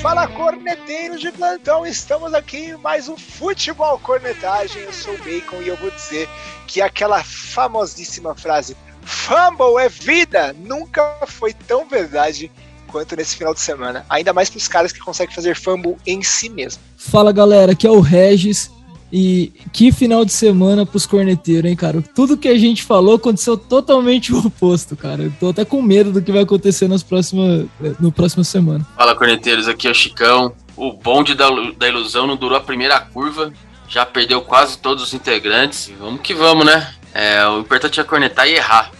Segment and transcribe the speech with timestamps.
[0.00, 4.82] fala corneteiros de plantão, estamos aqui em mais um Futebol Cornetagem.
[4.82, 6.28] Eu sou o Bacon e eu vou dizer
[6.68, 12.48] que aquela famosíssima frase Fumble é vida nunca foi tão verdade
[12.86, 14.06] quanto nesse final de semana.
[14.08, 16.80] Ainda mais para os caras que conseguem fazer fumble em si mesmo.
[16.96, 18.70] Fala galera, aqui é o Regis
[19.12, 22.02] e que final de semana pros corneteiros, hein, cara?
[22.14, 25.24] Tudo que a gente falou aconteceu totalmente o oposto, cara.
[25.24, 27.66] Eu tô até com medo do que vai acontecer nas próximas,
[27.98, 28.86] no próximo semana.
[28.96, 30.52] Fala, corneteiros, aqui é o Chicão.
[30.76, 33.52] O bonde da, da ilusão não durou a primeira curva,
[33.88, 35.90] já perdeu quase todos os integrantes.
[35.98, 36.94] Vamos que vamos, né?
[37.14, 38.92] É, o importante é cornetar e errar.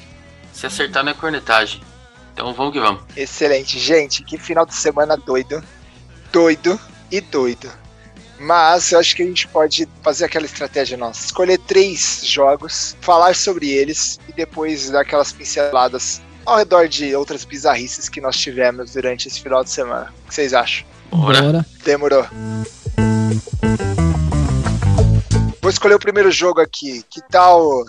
[0.53, 1.81] Se acertar não é cornetagem.
[2.33, 3.03] Então vamos que vamos.
[3.17, 4.25] Excelente, gente.
[4.25, 5.63] Que final de semana doido.
[6.33, 6.79] Doido
[7.13, 7.71] e doido.
[8.39, 13.35] Mas eu acho que a gente pode fazer aquela estratégia nossa: escolher três jogos, falar
[13.35, 18.93] sobre eles e depois dar aquelas pinceladas ao redor de outras bizarrices que nós tivemos
[18.93, 20.13] durante esse final de semana.
[20.25, 20.87] O que vocês acham?
[21.11, 21.67] Bora.
[21.85, 22.27] Demorou.
[25.61, 27.05] Vou escolher o primeiro jogo aqui.
[27.11, 27.85] Que tal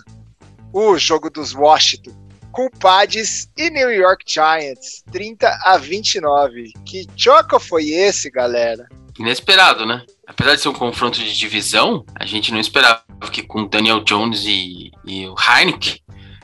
[0.73, 2.11] o jogo dos Washington?
[2.52, 6.73] Culpades e New York Giants, 30 a 29.
[6.86, 8.88] Que choco foi esse, galera?
[9.17, 10.03] Inesperado, né?
[10.30, 14.45] Apesar de ser um confronto de divisão, a gente não esperava que com Daniel Jones
[14.45, 15.99] e, e o Heineken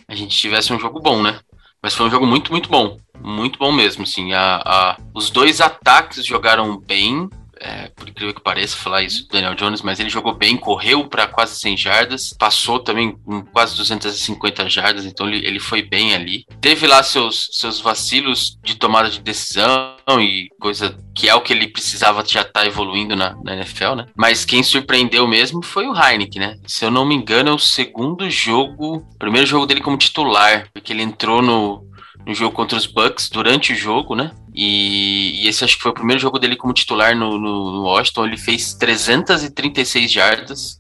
[0.08, 1.40] a gente tivesse um jogo bom, né?
[1.84, 2.98] Mas foi um jogo muito, muito bom.
[3.22, 4.34] Muito bom mesmo, assim.
[4.34, 9.30] A, a, os dois ataques jogaram bem é, por incrível que pareça falar isso do
[9.30, 13.76] Daniel Jones, mas ele jogou bem, correu para quase 100 jardas, passou também com quase
[13.78, 16.46] 250 jardas, então ele, ele foi bem ali.
[16.60, 21.54] Teve lá seus, seus vacilos de tomada de decisão e coisa que é o que
[21.54, 24.08] ele precisava já estar tá evoluindo na, na, NFL, né?
[24.16, 26.58] Mas quem surpreendeu mesmo foi o Heineken, né?
[26.68, 30.92] Se eu não me engano, é o segundo jogo, primeiro jogo dele como titular, porque
[30.92, 31.86] ele entrou no,
[32.26, 34.32] no jogo contra os Bucks durante o jogo, né?
[34.56, 37.84] E, e, esse acho que foi o primeiro jogo dele como titular no, no, no,
[37.84, 38.26] Washington.
[38.26, 40.80] Ele fez 336 jardas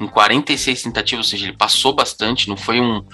[0.00, 2.48] em 46 tentativas, ou seja, ele passou bastante.
[2.48, 3.06] Não foi um,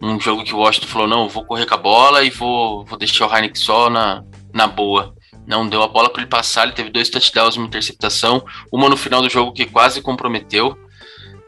[0.00, 2.96] um jogo que o Washington falou: não, vou correr com a bola e vou, vou
[2.96, 4.22] deixar o Heineken só na,
[4.54, 5.12] na boa.
[5.44, 6.64] Não, deu a bola para ele passar.
[6.64, 10.78] Ele teve dois touchdowns, uma interceptação, uma no final do jogo que quase comprometeu.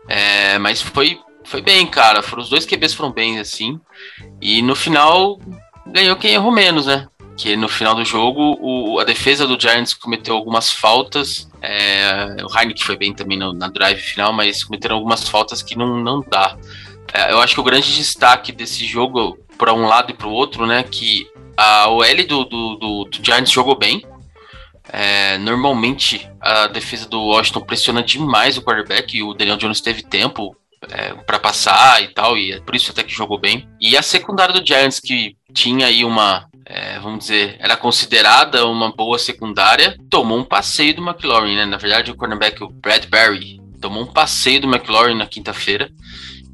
[0.08, 2.22] É, mas foi, foi bem, cara.
[2.22, 3.78] Foram, os dois QBs foram bem, assim.
[4.40, 5.38] E no final,
[5.86, 7.06] ganhou quem errou menos, né?
[7.40, 11.48] Que no final do jogo o, a defesa do Giants cometeu algumas faltas.
[11.62, 15.74] É, o Heineken foi bem também no, na drive final, mas cometeram algumas faltas que
[15.74, 16.54] não, não dá.
[17.14, 20.32] É, eu acho que o grande destaque desse jogo, para um lado e para o
[20.32, 20.82] outro, né?
[20.82, 24.04] Que a OL do, do, do, do Giants jogou bem.
[24.92, 30.02] É, normalmente a defesa do Washington pressiona demais o quarterback e o Daniel Jones teve
[30.02, 30.54] tempo
[30.90, 33.66] é, para passar e tal, e é por isso até que jogou bem.
[33.80, 38.92] E a secundária do Giants, que tinha aí uma, é, vamos dizer, era considerada uma
[38.92, 41.66] boa secundária, tomou um passeio do McLaurin, né?
[41.66, 45.91] Na verdade, o cornerback, o Bradbury, tomou um passeio do McLaurin na quinta-feira.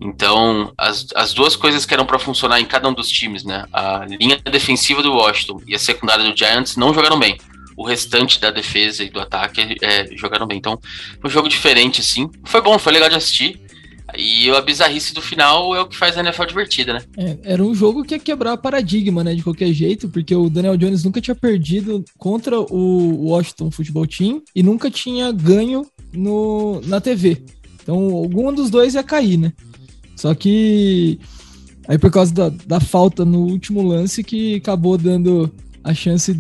[0.01, 3.67] Então, as, as duas coisas que eram para funcionar em cada um dos times, né?
[3.71, 7.37] A linha defensiva do Washington e a secundária do Giants não jogaram bem.
[7.77, 10.57] O restante da defesa e do ataque é, jogaram bem.
[10.57, 10.81] Então,
[11.23, 12.31] um jogo diferente, assim.
[12.43, 13.61] Foi bom, foi legal de assistir.
[14.15, 17.03] E a bizarrice do final é o que faz a NFL divertida, né?
[17.17, 19.35] É, era um jogo que ia quebrar paradigma, né?
[19.35, 24.43] De qualquer jeito, porque o Daniel Jones nunca tinha perdido contra o Washington Football Team
[24.55, 27.43] e nunca tinha ganho no, na TV.
[27.83, 29.53] Então, algum dos dois ia cair, né?
[30.15, 31.19] Só que
[31.87, 35.53] aí por causa da, da falta no último lance que acabou dando
[35.85, 36.35] a chance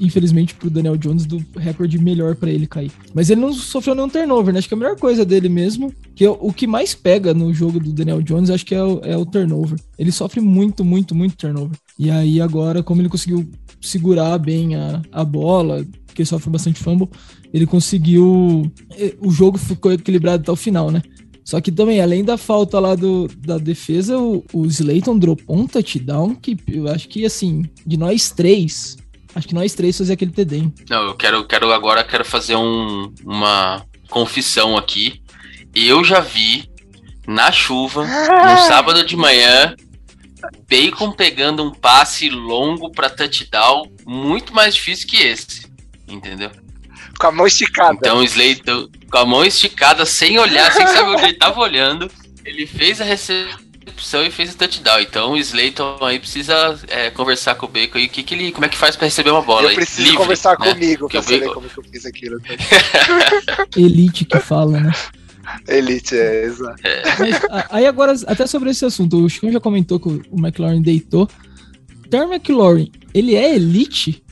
[0.00, 2.90] infelizmente, pro Daniel Jones do recorde melhor para ele cair.
[3.14, 4.58] Mas ele não sofreu nenhum turnover, né?
[4.58, 7.80] Acho que a melhor coisa dele mesmo, que é o que mais pega no jogo
[7.80, 9.78] do Daniel Jones, acho que é o, é o turnover.
[9.98, 11.76] Ele sofre muito, muito, muito turnover.
[11.98, 13.48] E aí agora, como ele conseguiu
[13.80, 17.08] segurar bem a, a bola, porque ele sofre bastante fumble,
[17.52, 18.70] ele conseguiu.
[19.20, 21.02] O jogo ficou equilibrado até o final, né?
[21.46, 25.64] Só que também, além da falta lá do, da defesa, o, o Slayton dropou um
[25.64, 28.96] touchdown que eu acho que, assim, de nós três,
[29.36, 30.74] Acho que nós três fazer aquele TD, hein?
[30.88, 35.20] Não, eu quero, quero agora quero fazer um, uma confissão aqui.
[35.74, 36.70] Eu já vi
[37.28, 39.76] na chuva, no sábado de manhã,
[40.66, 45.70] Bacon pegando um passe longo para touchdown muito mais difícil que esse,
[46.08, 46.50] entendeu?
[47.20, 47.92] Com a mão esticada.
[47.92, 52.10] Então Slayton, com a mão esticada, sem olhar, sem saber onde ele tava olhando,
[52.42, 55.00] ele fez a recepção recepção e fez o touchdown.
[55.00, 58.66] Então o Slayton aí precisa é, conversar com o Bacon aí, que, que ele, como
[58.66, 59.70] é que faz para receber uma bola?
[59.70, 60.72] Eu preciso livre, conversar né?
[60.72, 62.40] comigo pra saber como que eu fiz aquilo.
[63.76, 64.92] Elite que fala, né?
[65.68, 66.80] Elite, é, exato.
[66.84, 67.02] É.
[67.18, 67.40] Mas,
[67.70, 71.28] aí agora, até sobre esse assunto, o Chico já comentou que o McLaurin deitou.
[72.10, 74.22] Terry McLaurin, ele é elite?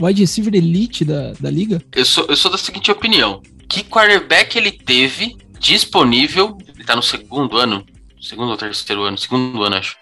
[0.00, 1.80] wide receiver elite da, da liga?
[1.94, 3.40] Eu sou, eu sou da seguinte opinião.
[3.68, 7.86] Que quarterback ele teve disponível, ele tá no segundo ano,
[8.22, 9.96] segundo ou terceiro ano, segundo ano acho.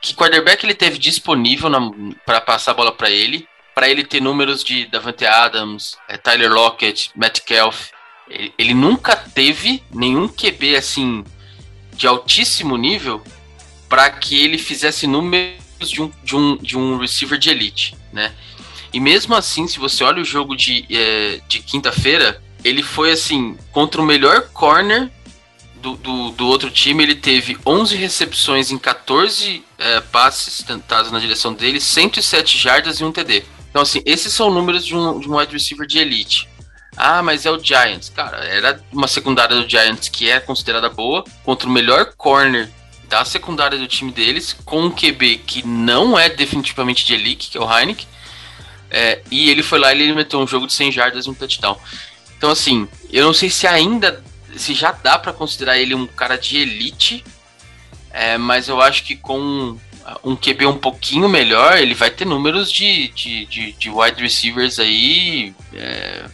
[0.00, 1.70] Que quarterback ele teve disponível
[2.24, 6.50] para passar a bola para ele, para ele ter números de Davante Adams, é, Tyler
[6.50, 7.90] Lockett, Matt Kelf.
[8.28, 11.22] Ele, ele nunca teve nenhum QB assim
[11.92, 13.22] de altíssimo nível
[13.88, 18.34] para que ele fizesse números de um, de um, de um receiver de elite, né?
[18.92, 23.56] E mesmo assim, se você olha o jogo de, é, de quinta-feira, ele foi assim,
[23.70, 25.10] contra o melhor corner
[25.86, 31.20] do, do, do, outro time, ele teve 11 recepções em 14 é, passes tentados na
[31.20, 33.44] direção dele, 107 jardas e um TD.
[33.70, 36.48] Então, assim, esses são números de um, de um wide receiver de elite.
[36.96, 38.08] Ah, mas é o Giants.
[38.08, 42.68] Cara, era uma secundária do Giants que é considerada boa, contra o melhor corner
[43.08, 47.58] da secundária do time deles, com um QB que não é definitivamente de elite, que
[47.58, 48.08] é o Heineken.
[48.90, 51.34] É, e ele foi lá e ele meteu um jogo de 100 jardas e um
[51.34, 51.78] touchdown.
[52.36, 54.22] Então, assim, eu não sei se ainda,
[54.56, 57.24] se já dá para considerar ele um cara de elite,
[58.10, 59.78] é, mas eu acho que com
[60.22, 64.78] um QB um pouquinho melhor, ele vai ter números de, de, de, de wide receivers
[64.78, 66.24] aí é,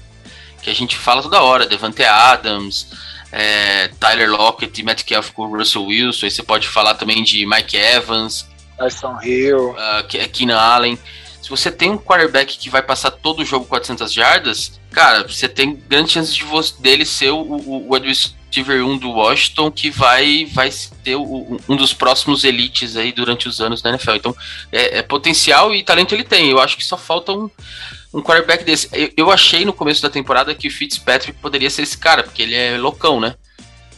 [0.63, 2.89] que a gente fala toda hora, Devante Adams,
[3.33, 7.77] é, Tyler Lockett e Metcalf com Russell Wilson, aí você pode falar também de Mike
[7.77, 8.47] Evans,
[8.83, 10.99] Tyson Hill, uh, Keenan Allen.
[11.43, 15.49] Se você tem um quarterback que vai passar todo o jogo 400 jardas, cara, você
[15.49, 19.91] tem grande chance de você, dele ser o, o, o receiver 1 do Washington que
[19.91, 24.13] vai, vai ser o, um dos próximos elites aí durante os anos da NFL.
[24.13, 24.37] Então,
[24.71, 26.49] é, é, potencial e talento ele tem.
[26.49, 27.51] Eu acho que só falta um,
[28.15, 28.89] um quarterback desse.
[28.93, 32.43] Eu, eu achei no começo da temporada que o Fitzpatrick poderia ser esse cara, porque
[32.43, 33.35] ele é loucão, né?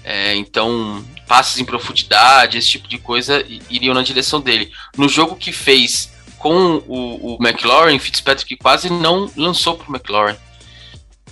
[0.02, 4.72] É, então, passes em profundidade, esse tipo de coisa iriam na direção dele.
[4.96, 6.13] No jogo que fez
[6.44, 10.36] com o, o McLaurin, Fitzpatrick quase não lançou pro McLaurin.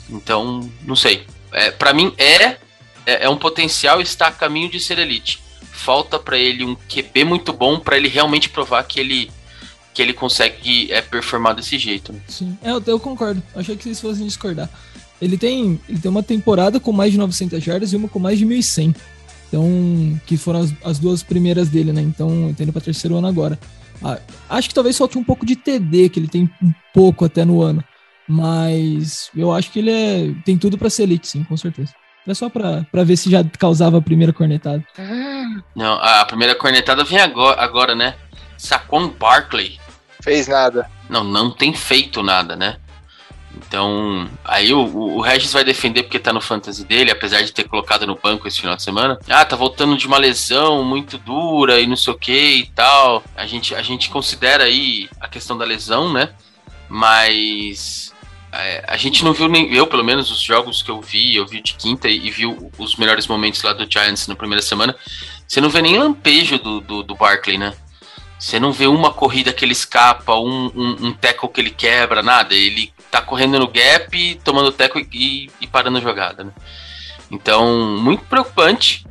[0.09, 1.27] Então, não sei.
[1.53, 2.57] É, para mim é,
[3.05, 5.39] é, é um potencial e está a caminho de ser elite.
[5.71, 9.31] Falta para ele um QB muito bom para ele realmente provar que ele
[9.93, 12.15] que ele consegue é, performar desse jeito.
[12.15, 12.21] Né?
[12.27, 13.43] Sim, é, eu, eu concordo.
[13.55, 14.71] Achei que vocês fossem discordar.
[15.21, 18.39] Ele tem, ele tem uma temporada com mais de 900 jardas e uma com mais
[18.39, 18.97] de 1.100.
[19.49, 22.01] Então, que foram as, as duas primeiras dele, né?
[22.01, 23.59] Então, eu tô indo pra terceiro ano agora.
[24.05, 24.19] Ah,
[24.51, 27.63] acho que talvez falte um pouco de TD, que ele tem um pouco até no
[27.63, 27.83] ano.
[28.29, 31.93] Mas eu acho que ele é, tem tudo para ser elite, sim, com certeza.
[32.27, 34.85] É só pra, pra ver se já causava a primeira cornetada.
[35.75, 38.15] Não, a primeira cornetada vem agora, agora né?
[38.57, 39.79] Saquon Barkley.
[40.23, 40.89] Fez nada.
[41.11, 42.77] Não, não tem feito nada, né?
[43.67, 47.65] Então, aí o, o, Regis vai defender porque tá no fantasy dele, apesar de ter
[47.65, 49.19] colocado no banco esse final de semana.
[49.29, 53.23] Ah, tá voltando de uma lesão muito dura e não sei o que e tal.
[53.37, 56.31] A gente, a gente considera aí a questão da lesão, né?
[56.89, 58.13] Mas
[58.53, 61.47] é, a gente não viu nem eu, pelo menos, os jogos que eu vi, eu
[61.47, 62.45] vi de quinta e, e vi
[62.79, 64.95] os melhores momentos lá do Giants na primeira semana.
[65.47, 67.75] Você não vê nem lampejo do, do, do Barkley, né?
[68.39, 72.23] Você não vê uma corrida que ele escapa, um, um, um tackle que ele quebra,
[72.23, 72.55] nada.
[72.55, 76.53] Ele tá correndo no gap, tomando teco e, e parando a jogada, né?
[77.31, 79.07] Então, muito preocupante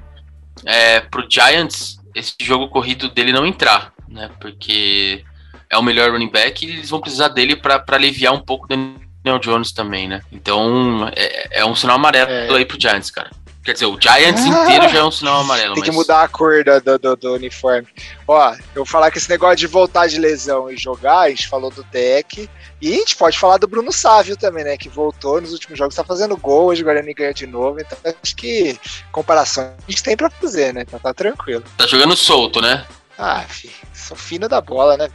[0.65, 4.31] é, pro Giants esse jogo corrido dele não entrar, né?
[4.39, 5.23] Porque
[5.69, 8.75] é o melhor running back e eles vão precisar dele para aliviar um pouco do
[9.23, 10.21] Daniel Jones também, né?
[10.31, 12.49] Então, é, é um sinal amarelo é.
[12.49, 13.29] aí pro Giants, cara.
[13.63, 15.75] Quer dizer, o Giants inteiro já é um sinal amarelo.
[15.75, 15.89] Tem mas...
[15.89, 17.87] que mudar a cor do, do, do, uniforme.
[18.27, 21.47] Ó, eu vou falar que esse negócio de voltar de lesão e jogar, a gente
[21.47, 22.49] falou do Tech.
[22.81, 24.75] E a gente pode falar do Bruno Sávio também, né?
[24.75, 27.79] Que voltou nos últimos jogos, tá fazendo gol, hoje o Guarani ganha de novo.
[27.79, 28.79] Então acho que
[29.11, 30.81] comparação a gente tem pra fazer, né?
[30.81, 31.63] Então tá tranquilo.
[31.77, 32.87] Tá jogando solto, né?
[33.15, 35.07] Ah, filho, sou fino da bola, né?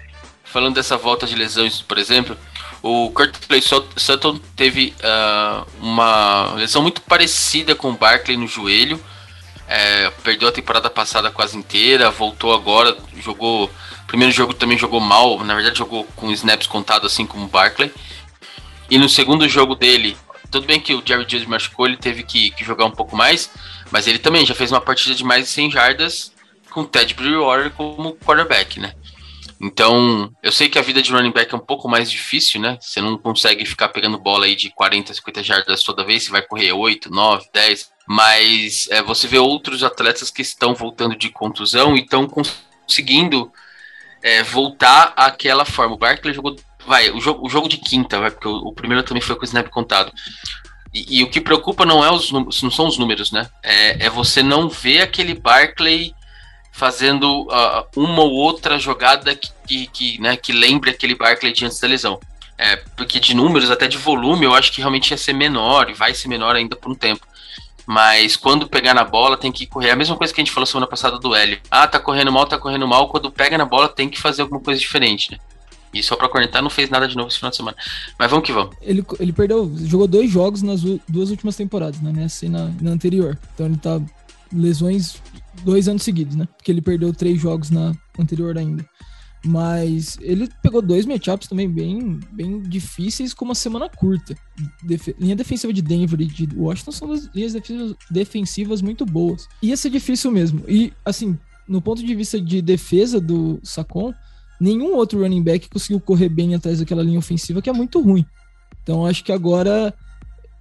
[0.44, 2.36] Falando dessa volta de lesões, por exemplo,
[2.86, 9.02] o Curtis Sutton teve uh, uma lesão muito parecida com o Barkley no joelho.
[9.68, 13.68] É, perdeu a temporada passada quase inteira, voltou agora, jogou.
[14.06, 17.92] Primeiro jogo também jogou mal, na verdade jogou com snaps contados assim como o Barkley.
[18.88, 20.16] E no segundo jogo dele,
[20.48, 23.50] tudo bem que o Jerry Jones machucou, ele teve que, que, jogar um pouco mais,
[23.90, 26.32] mas ele também já fez uma partida de mais de 100 jardas
[26.70, 28.94] com o Ted Bridgewater como quarterback, né?
[29.60, 32.76] Então, eu sei que a vida de running back é um pouco mais difícil, né?
[32.80, 36.42] Você não consegue ficar pegando bola aí de 40, 50 jardas toda vez, você vai
[36.42, 37.90] correr 8, 9, 10.
[38.06, 43.50] Mas é, você vê outros atletas que estão voltando de contusão e estão conseguindo
[44.22, 45.94] é, voltar àquela forma.
[45.94, 46.56] O Barkley jogou.
[46.86, 49.42] Vai, o jogo, o jogo de quinta, vai, porque o, o primeiro também foi com
[49.42, 50.12] o snap contado.
[50.94, 53.48] E, e, o que preocupa não, é os, não são os números, né?
[53.62, 56.14] É, é você não ver aquele Barkley
[56.76, 61.64] fazendo uh, uma ou outra jogada que, que, que, né, que lembre aquele Barkley de
[61.64, 62.20] antes da lesão.
[62.58, 65.94] É, porque de números, até de volume, eu acho que realmente ia ser menor e
[65.94, 67.26] vai ser menor ainda por um tempo.
[67.86, 69.90] Mas quando pegar na bola, tem que correr.
[69.90, 71.58] A mesma coisa que a gente falou semana passada do L.
[71.70, 73.08] Ah, tá correndo mal, tá correndo mal.
[73.08, 75.38] Quando pega na bola, tem que fazer alguma coisa diferente, né?
[75.94, 77.76] E só pra cornetar não fez nada de novo esse final de semana.
[78.18, 78.76] Mas vamos que vamos.
[78.82, 82.12] Ele, ele perdeu, jogou dois jogos nas duas últimas temporadas, né?
[82.14, 83.38] Nessa e na, na anterior.
[83.54, 83.98] Então ele tá
[84.52, 85.22] lesões
[85.64, 86.46] dois anos seguidos, né?
[86.56, 88.84] Porque ele perdeu três jogos na anterior ainda.
[89.44, 94.34] Mas ele pegou dois matchups também bem, bem difíceis com uma semana curta.
[95.20, 99.46] Linha defensiva de Denver e de Washington são linhas defensivas, defensivas muito boas.
[99.62, 100.64] Ia ser difícil mesmo.
[100.66, 104.12] E, assim, no ponto de vista de defesa do Sacon,
[104.60, 108.24] nenhum outro running back conseguiu correr bem atrás daquela linha ofensiva que é muito ruim.
[108.82, 109.94] Então acho que agora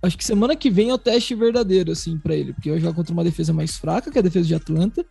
[0.05, 2.93] acho que semana que vem é o teste verdadeiro assim para ele, porque vai jogar
[2.93, 5.05] contra uma defesa mais fraca, que é a defesa de Atlanta,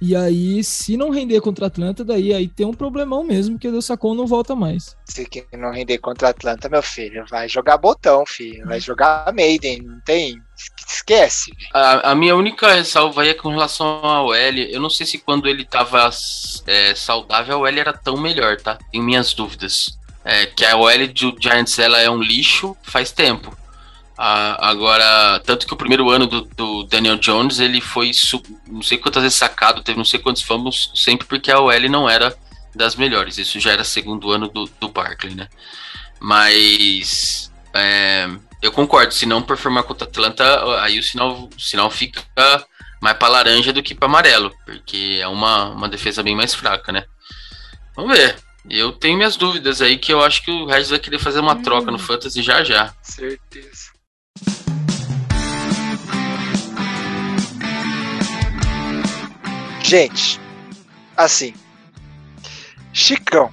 [0.00, 3.66] e aí, se não render contra a Atlanta, daí aí tem um problemão mesmo, que
[3.66, 4.94] o Sacon não volta mais.
[5.06, 8.66] Se não render contra a Atlanta, meu filho, vai jogar botão, filho.
[8.66, 10.38] Vai jogar Maiden, não tem.
[10.86, 11.50] Esquece.
[11.72, 14.70] A, a, minha única ressalva aí é com relação ao L.
[14.70, 16.10] Eu não sei se quando ele tava
[16.66, 18.78] é, saudável, o L era tão melhor, tá?
[18.92, 19.98] Tenho minhas dúvidas.
[20.24, 23.56] É, que a OL do Giants ela é um lixo faz tempo.
[24.18, 28.10] Ah, agora, tanto que o primeiro ano do, do, Daniel Jones, ele foi
[28.66, 32.08] não sei quantas vezes sacado, teve não sei quantos famos, sempre porque a OL não
[32.08, 32.34] era
[32.74, 33.36] das melhores.
[33.36, 35.48] Isso já era segundo ano do, do Barkley, né?
[36.18, 38.26] Mas é,
[38.62, 42.22] eu concordo, se não performar contra a Atlanta, aí o sinal, o sinal fica
[43.00, 46.90] mais para laranja do que para amarelo, porque é uma, uma defesa bem mais fraca,
[46.90, 47.04] né?
[47.94, 48.36] Vamos ver.
[48.68, 51.54] Eu tenho minhas dúvidas aí que eu acho que o Regis vai querer fazer uma
[51.54, 51.62] hum.
[51.62, 52.92] troca no Fantasy já já.
[53.02, 53.95] Certeza.
[59.86, 60.40] Gente,
[61.16, 61.54] assim,
[62.92, 63.52] Chicão,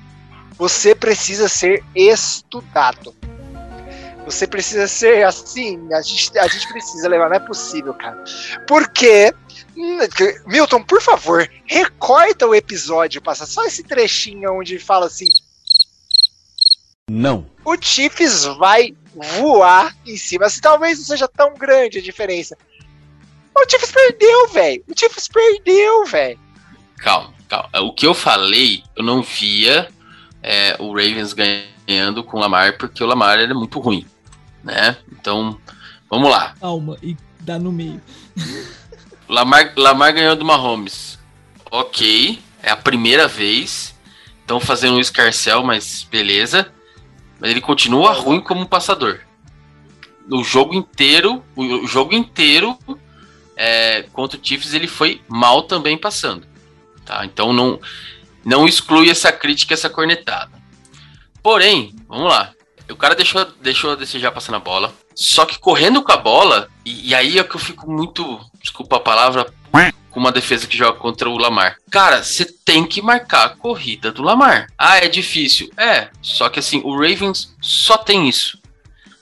[0.58, 3.14] você precisa ser estudado.
[4.26, 8.24] Você precisa ser assim, a gente, a gente precisa levar, não é possível, cara.
[8.68, 9.32] Porque,
[10.48, 15.30] Milton, por favor, recorta o episódio, passa só esse trechinho onde fala assim.
[17.12, 17.46] Não.
[17.64, 18.96] O Chiefs vai
[19.38, 20.48] voar em cima.
[20.48, 22.58] Assim, talvez não seja tão grande a diferença.
[23.56, 24.84] O Chiefs perdeu, velho.
[24.88, 26.40] O Chiefs perdeu, velho.
[26.98, 27.70] Calma, calma.
[27.82, 29.90] O que eu falei, eu não via
[30.42, 34.06] é, o Ravens ganhando com o Lamar, porque o Lamar era muito ruim,
[34.64, 34.98] né?
[35.12, 35.60] Então,
[36.10, 36.56] vamos lá.
[36.60, 38.02] Calma, e dá no meio.
[39.30, 41.20] Lamar, Lamar ganhou do Mahomes.
[41.72, 43.96] Ok, é a primeira vez.
[44.42, 46.72] Estão fazendo um escarcel, mas beleza.
[47.40, 49.22] Mas ele continua ruim como passador.
[50.30, 52.78] O jogo inteiro, o jogo inteiro
[53.56, 56.46] é, contra o Chiefs ele foi mal também passando.
[57.06, 57.26] Tá?
[57.26, 57.80] Então não,
[58.44, 60.52] não exclui essa crítica, essa cornetada.
[61.42, 62.52] Porém, vamos lá.
[62.90, 64.94] O cara deixou, deixou a desejar passando a bola.
[65.16, 68.98] Só que correndo com a bola, e, e aí é que eu fico muito, desculpa
[68.98, 69.54] a palavra,
[70.14, 71.78] com uma defesa que joga contra o Lamar.
[71.90, 74.68] Cara, você tem que marcar a corrida do Lamar.
[74.78, 75.72] Ah, é difícil.
[75.76, 78.60] É, só que assim, o Ravens só tem isso.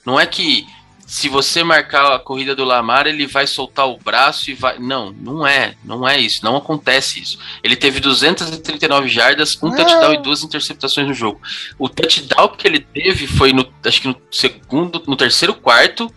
[0.05, 0.67] Não é que
[1.11, 4.79] se você marcar a corrida do Lamar, ele vai soltar o braço e vai.
[4.79, 5.75] Não, não é.
[5.83, 6.39] Não é isso.
[6.41, 7.37] Não acontece isso.
[7.61, 11.41] Ele teve 239 jardas, um touchdown e duas interceptações no jogo.
[11.77, 16.09] O touchdown que ele teve foi no, acho que no segundo, no terceiro quarto,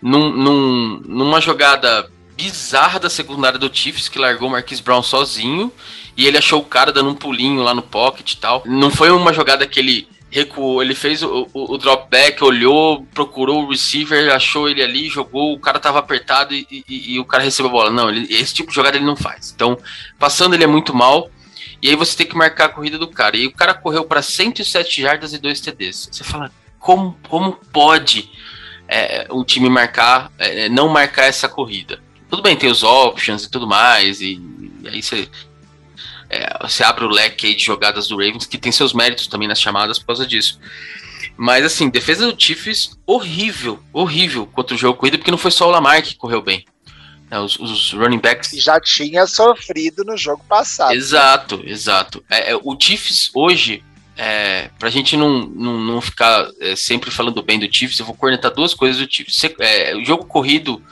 [0.00, 5.70] num, num, numa jogada bizarra da secundária do Chiefs, que largou o Marquis Brown sozinho,
[6.16, 8.62] e ele achou o cara dando um pulinho lá no pocket e tal.
[8.64, 13.04] Não foi uma jogada que ele recuou, ele fez o, o, o, drop back, olhou,
[13.12, 17.24] procurou o receiver, achou ele ali, jogou, o cara tava apertado e, e, e o
[17.24, 17.90] cara recebeu a bola.
[17.90, 19.52] Não, ele, esse tipo de jogada ele não faz.
[19.54, 19.76] Então,
[20.18, 21.30] passando ele é muito mal.
[21.82, 23.36] E aí você tem que marcar a corrida do cara.
[23.36, 26.08] E o cara correu para 107 jardas e 2 TDs.
[26.12, 28.30] Você fala, como, como pode
[28.86, 32.00] é, um time marcar, é, não marcar essa corrida?
[32.28, 34.40] Tudo bem, tem os options e tudo mais, e,
[34.82, 35.28] e aí você
[36.30, 39.48] é, você abre o leque aí de jogadas do Ravens, que tem seus méritos também
[39.48, 40.60] nas chamadas por causa disso.
[41.36, 45.66] Mas assim, defesa do Chiefs, horrível, horrível contra o jogo corrido, porque não foi só
[45.66, 46.64] o Lamar que correu bem.
[47.30, 48.50] É, os, os, running backs.
[48.52, 50.92] Já tinha sofrido no jogo passado.
[50.92, 52.24] Exato, exato.
[52.28, 53.84] É, é, o Chiefs hoje,
[54.16, 58.14] é, pra gente não, não, não ficar é, sempre falando bem do Chiefs, eu vou
[58.14, 59.42] cornetar duas coisas do Chiefs.
[59.60, 60.82] É, o jogo corrido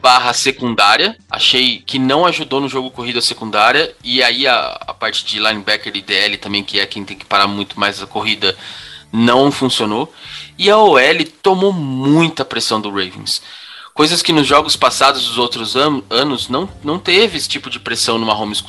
[0.00, 1.16] barra secundária.
[1.30, 3.94] Achei que não ajudou no jogo corrida secundária.
[4.02, 7.24] E aí a, a parte de linebacker e DL também, que é quem tem que
[7.24, 8.56] parar muito mais a corrida,
[9.12, 10.12] não funcionou.
[10.56, 13.42] E a OL tomou muita pressão do Ravens.
[13.94, 17.80] Coisas que nos jogos passados dos outros an anos não, não teve esse tipo de
[17.80, 18.62] pressão no Mahomes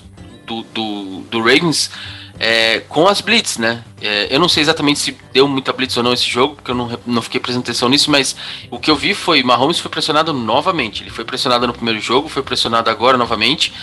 [0.45, 1.91] do, do, do Ravens.
[2.39, 3.83] É, com as blitz, né?
[4.01, 6.75] É, eu não sei exatamente se deu muita blitz ou não esse jogo, porque eu
[6.75, 8.33] não, não fiquei prestando atenção nisso, mas
[8.71, 11.03] o que eu vi foi Mahomes foi pressionado novamente.
[11.03, 13.73] Ele foi pressionado no primeiro jogo, foi pressionado agora novamente.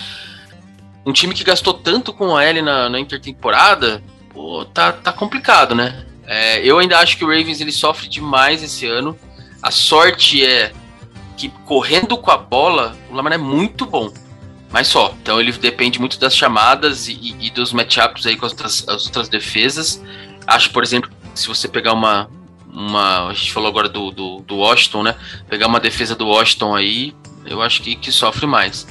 [1.05, 5.75] Um time que gastou tanto com a L na, na intertemporada, pô, tá, tá complicado,
[5.75, 6.07] né?
[6.27, 9.17] É, eu ainda acho que o Ravens ele sofre demais esse ano.
[9.63, 10.73] A sorte é
[11.37, 14.11] que correndo com a bola, o Lamar é muito bom
[14.71, 15.15] mas só.
[15.23, 19.07] Então ele depende muito das chamadas e, e dos matchups aí com as outras, as
[19.07, 20.03] outras defesas.
[20.47, 22.29] Acho, por exemplo, se você pegar uma.
[22.73, 25.17] uma a gente falou agora do, do, do Washington, né?
[25.49, 28.87] Pegar uma defesa do Washington aí, eu acho que, que sofre mais.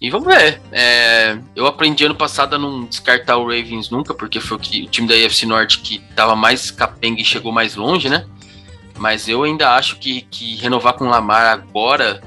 [0.00, 0.60] E vamos ver.
[0.72, 4.82] É, eu aprendi ano passado a não descartar o Ravens nunca, porque foi o, que,
[4.82, 8.26] o time da AFC Norte que tava mais capenga e chegou mais longe, né?
[8.98, 12.20] Mas eu ainda acho que, que renovar com o Lamar agora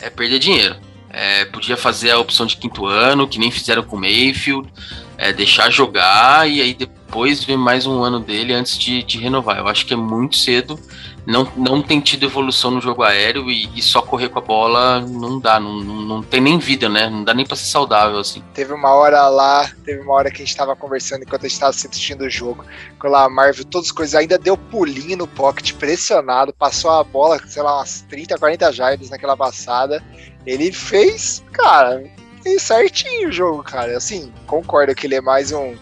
[0.00, 0.76] é perder dinheiro.
[1.16, 4.68] É, podia fazer a opção de quinto ano, que nem fizeram com o Mayfield,
[5.16, 7.03] é, deixar jogar e aí depois
[7.44, 9.58] ver mais um ano dele antes de, de, renovar.
[9.58, 10.78] Eu acho que é muito cedo,
[11.26, 15.00] não, não tem tido evolução no jogo aéreo e, e só correr com a bola
[15.00, 17.08] não dá, não, não, não, tem nem vida, né?
[17.08, 18.42] Não dá nem pra ser saudável assim.
[18.52, 21.60] Teve uma hora lá, teve uma hora que a gente tava conversando enquanto a gente
[21.60, 22.64] tava assistindo o jogo,
[22.98, 27.40] com a Marvel, todas as coisas, ainda deu pulinho no pocket, pressionado, passou a bola,
[27.46, 30.02] sei lá, umas 30, 40 jardas naquela passada
[30.46, 32.04] ele fez, cara,
[32.58, 33.96] certinho o jogo, cara.
[33.96, 35.74] Assim, concordo que ele é mais um,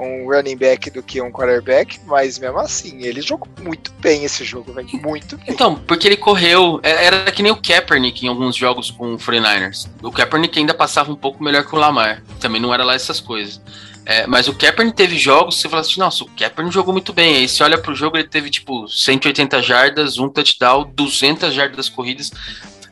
[0.00, 4.44] um running back do que um quarterback, mas mesmo assim, ele jogou muito bem esse
[4.44, 4.88] jogo, velho.
[5.02, 5.46] Muito bem.
[5.48, 6.80] Então, porque ele correu.
[6.82, 9.88] É, era que nem o Kaepernick em alguns jogos com o 49ers.
[10.02, 12.22] O Kaepernick ainda passava um pouco melhor que o Lamar.
[12.40, 13.60] Também não era lá essas coisas.
[14.06, 17.36] É, mas o Kaepernick teve jogos, você fala assim, nossa, o Kaepernick jogou muito bem.
[17.36, 22.30] Aí você olha pro jogo, ele teve tipo 180 jardas, um touchdown, 200 jardas corridas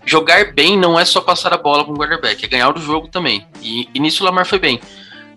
[0.08, 3.08] jogar bem não é só passar a bola com o quarterback, é ganhar o jogo
[3.08, 3.46] também.
[3.62, 4.80] E, e nisso o Lamar foi bem.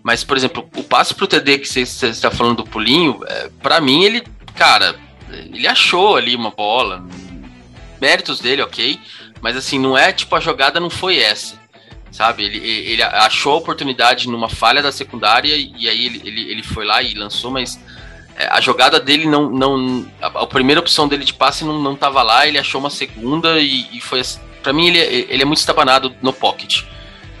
[0.02, 3.80] Mas, por exemplo, o passe pro TD que você está falando do pulinho, é, para
[3.80, 4.22] mim ele,
[4.54, 4.96] cara,
[5.30, 7.04] ele achou ali uma bola.
[8.00, 8.98] Méritos dele, ok.
[9.40, 11.60] Mas assim, não é tipo a jogada não foi essa.
[12.10, 12.44] Sabe?
[12.44, 16.84] Ele, ele achou a oportunidade numa falha da secundária e aí ele, ele, ele foi
[16.84, 17.80] lá e lançou, mas
[18.36, 19.50] é, a jogada dele não.
[19.50, 22.90] não a, a, primeira opção dele de passe não, não tava lá, ele achou uma
[22.90, 24.20] segunda e, e foi
[24.62, 26.82] para mim, ele, é, ele é muito estabanado no pocket.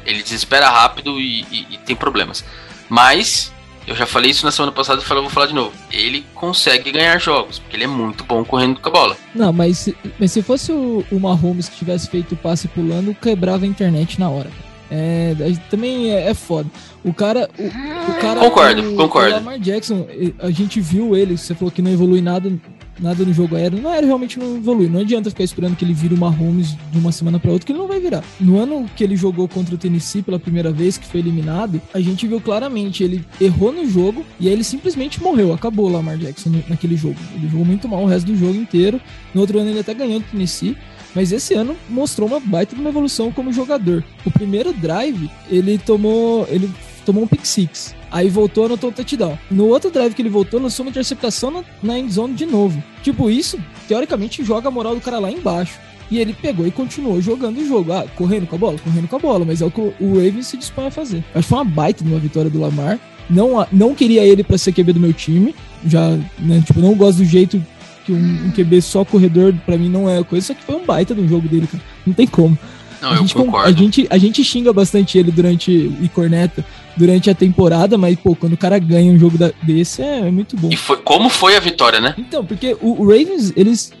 [0.04, 2.44] Ele desespera rápido e, e, e, tem problemas.
[2.88, 3.52] Mas,
[3.86, 5.72] eu já falei isso na semana passada e vou falar de novo.
[5.90, 9.16] Ele consegue ganhar jogos, porque ele é muito bom correndo com a bola.
[9.34, 9.88] Não, mas,
[10.18, 14.18] mas se fosse o, o Mahomes que tivesse feito o passe pulando, quebrava a internet
[14.18, 14.50] na hora.
[14.94, 15.34] É,
[15.70, 16.68] também é, é, foda.
[17.02, 17.48] O cara.
[17.58, 19.30] O, o cara concordo, o, concordo.
[19.30, 20.06] O Lamar Jackson,
[20.38, 22.52] a gente viu ele, você falou que não evolui nada
[22.98, 23.80] nada no jogo aéreo.
[23.80, 24.88] No aéreo realmente não evolui.
[24.88, 27.72] Não adianta ficar esperando que ele vire uma Mahomes de uma semana para outra, que
[27.72, 28.24] ele não vai virar.
[28.40, 32.00] No ano que ele jogou contra o Tennessee pela primeira vez, que foi eliminado, a
[32.00, 35.52] gente viu claramente, ele errou no jogo e aí ele simplesmente morreu.
[35.52, 37.16] Acabou o Lamar Jackson naquele jogo.
[37.34, 39.00] Ele jogou muito mal o resto do jogo inteiro.
[39.34, 40.76] No outro ano ele até ganhou do Tennessee.
[41.14, 44.02] Mas esse ano mostrou uma baita de uma evolução como jogador.
[44.24, 46.46] O primeiro drive, ele tomou.
[46.50, 46.70] Ele
[47.04, 47.94] tomou um pick six.
[48.12, 49.38] Aí voltou, anotou um touchdown.
[49.50, 52.82] No outro drive que ele voltou, lançou uma interceptação na, na endzone de novo.
[53.02, 55.80] Tipo, isso, teoricamente, joga a moral do cara lá embaixo.
[56.10, 57.90] E ele pegou e continuou jogando o jogo.
[57.90, 58.78] Ah, correndo com a bola?
[58.78, 59.44] Correndo com a bola.
[59.46, 61.24] Mas é o que o Ravens se dispõe a fazer.
[61.34, 63.00] Acho que foi uma baita de uma vitória do Lamar.
[63.30, 65.54] Não, não queria ele para ser QB do meu time.
[65.86, 67.64] Já, né, tipo, não gosto do jeito
[68.04, 70.48] que um, um QB só corredor, para mim, não é a coisa.
[70.48, 71.82] Só que foi um baita do jogo dele, cara.
[72.06, 72.58] Não tem como.
[73.00, 76.64] Não, a, gente, a, gente, a gente xinga bastante ele durante e corneta
[76.96, 80.56] durante a temporada, mas pô, quando o cara ganha um jogo desse é, é, muito
[80.56, 80.68] bom.
[80.70, 82.14] E foi, como foi a vitória, né?
[82.18, 83.92] Então, porque o, o Ravens, eles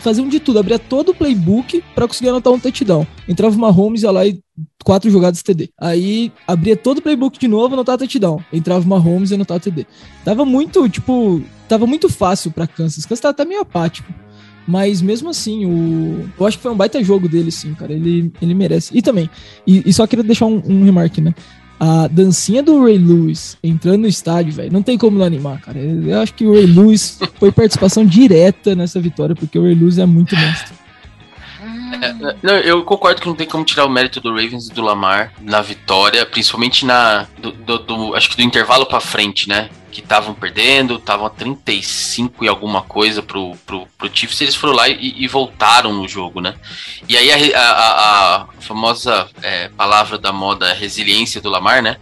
[0.00, 3.06] faziam de tudo, abria todo o playbook para conseguir anotar um touchdown.
[3.28, 4.40] Entrava uma Holmes, ia lá e
[4.84, 5.70] quatro jogadas TD.
[5.78, 8.40] Aí abria todo o playbook de novo, anotava touchdown.
[8.52, 9.86] Entrava uma Holmes e anotava TD.
[10.24, 13.04] Tava muito, tipo, tava muito fácil para Kansas.
[13.04, 14.12] Kansas tava até meio apático.
[14.66, 16.28] Mas mesmo assim, o...
[16.38, 17.92] eu acho que foi um baita jogo dele, sim, cara.
[17.92, 18.96] Ele, ele merece.
[18.96, 19.28] E também,
[19.66, 21.34] e, e só queria deixar um, um remark, né?
[21.80, 25.78] A dancinha do Ray Lewis entrando no estádio, velho, não tem como não animar, cara.
[25.78, 29.96] Eu acho que o Ray Lewis foi participação direta nessa vitória, porque o Ray Lewis
[29.96, 30.74] é muito monstro.
[32.02, 34.82] É, não, eu concordo que não tem como tirar o mérito do Ravens e do
[34.82, 39.68] Lamar na vitória, principalmente na do, do, do acho que do intervalo para frente, né?
[39.90, 44.74] Que estavam perdendo, estavam a 35 e alguma coisa pro, pro, pro Chiefs, eles foram
[44.74, 46.54] lá e, e voltaram no jogo, né?
[47.08, 51.96] E aí a, a, a famosa é, palavra da moda resiliência do Lamar, né?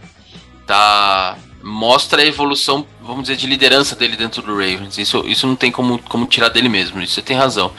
[0.65, 4.97] Tá, mostra a evolução, vamos dizer, de liderança dele dentro do Ravens.
[4.97, 7.71] Isso, isso não tem como, como tirar dele mesmo, isso você tem razão.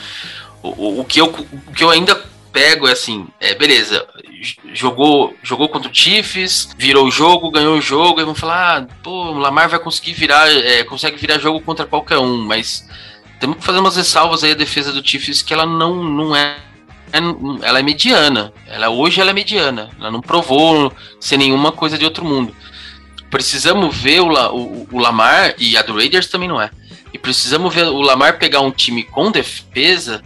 [0.63, 2.15] O, o, que eu, o que eu ainda
[2.53, 4.07] pego é assim, é, beleza,
[4.73, 8.87] jogou, jogou contra o Chiefs, virou o jogo, ganhou o jogo, e vão falar, ah,
[9.03, 12.89] pô, o Lamar vai conseguir virar, é, consegue virar jogo contra qualquer um, mas
[13.41, 16.59] temos que fazer umas ressalvas aí a defesa do Chiefs que ela não, não é,
[17.11, 17.19] é
[17.63, 18.53] ela é mediana.
[18.67, 19.89] Ela hoje ela é mediana.
[19.99, 22.55] Ela não provou ser nenhuma coisa de outro mundo.
[23.31, 26.71] Precisamos ver o, o, o Lamar e a do Raiders também não é.
[27.15, 30.23] E precisamos ver o Lamar pegar um time com defesa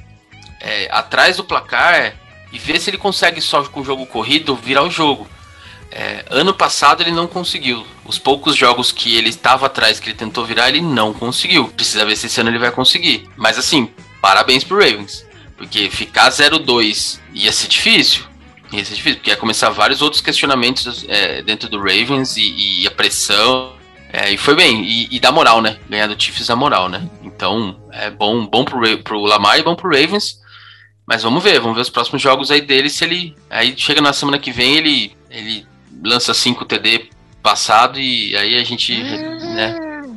[0.64, 2.14] é, atrás do placar
[2.50, 5.28] e ver se ele consegue só com o jogo corrido virar o jogo.
[5.90, 7.86] É, ano passado ele não conseguiu.
[8.04, 11.68] Os poucos jogos que ele estava atrás, que ele tentou virar, ele não conseguiu.
[11.68, 13.28] Precisa ver se esse ano ele vai conseguir.
[13.36, 15.24] Mas assim, parabéns pro Ravens.
[15.56, 18.24] Porque ficar 0-2 ia ser difícil.
[18.72, 22.86] Ia ser difícil, porque ia começar vários outros questionamentos é, dentro do Ravens e, e
[22.86, 23.74] a pressão.
[24.12, 25.76] É, e foi bem, e, e dá moral, né?
[25.88, 27.08] Ganhar do Chiefs dá moral, né?
[27.22, 30.42] Então, é bom, bom pro, pro Lamar e bom pro Ravens.
[31.06, 32.88] Mas vamos ver, vamos ver os próximos jogos aí dele.
[32.88, 33.36] Se ele.
[33.50, 35.66] Aí chega na semana que vem, ele, ele
[36.02, 37.10] lança 5 TD
[37.42, 39.02] passado e aí a gente.
[39.02, 39.76] né?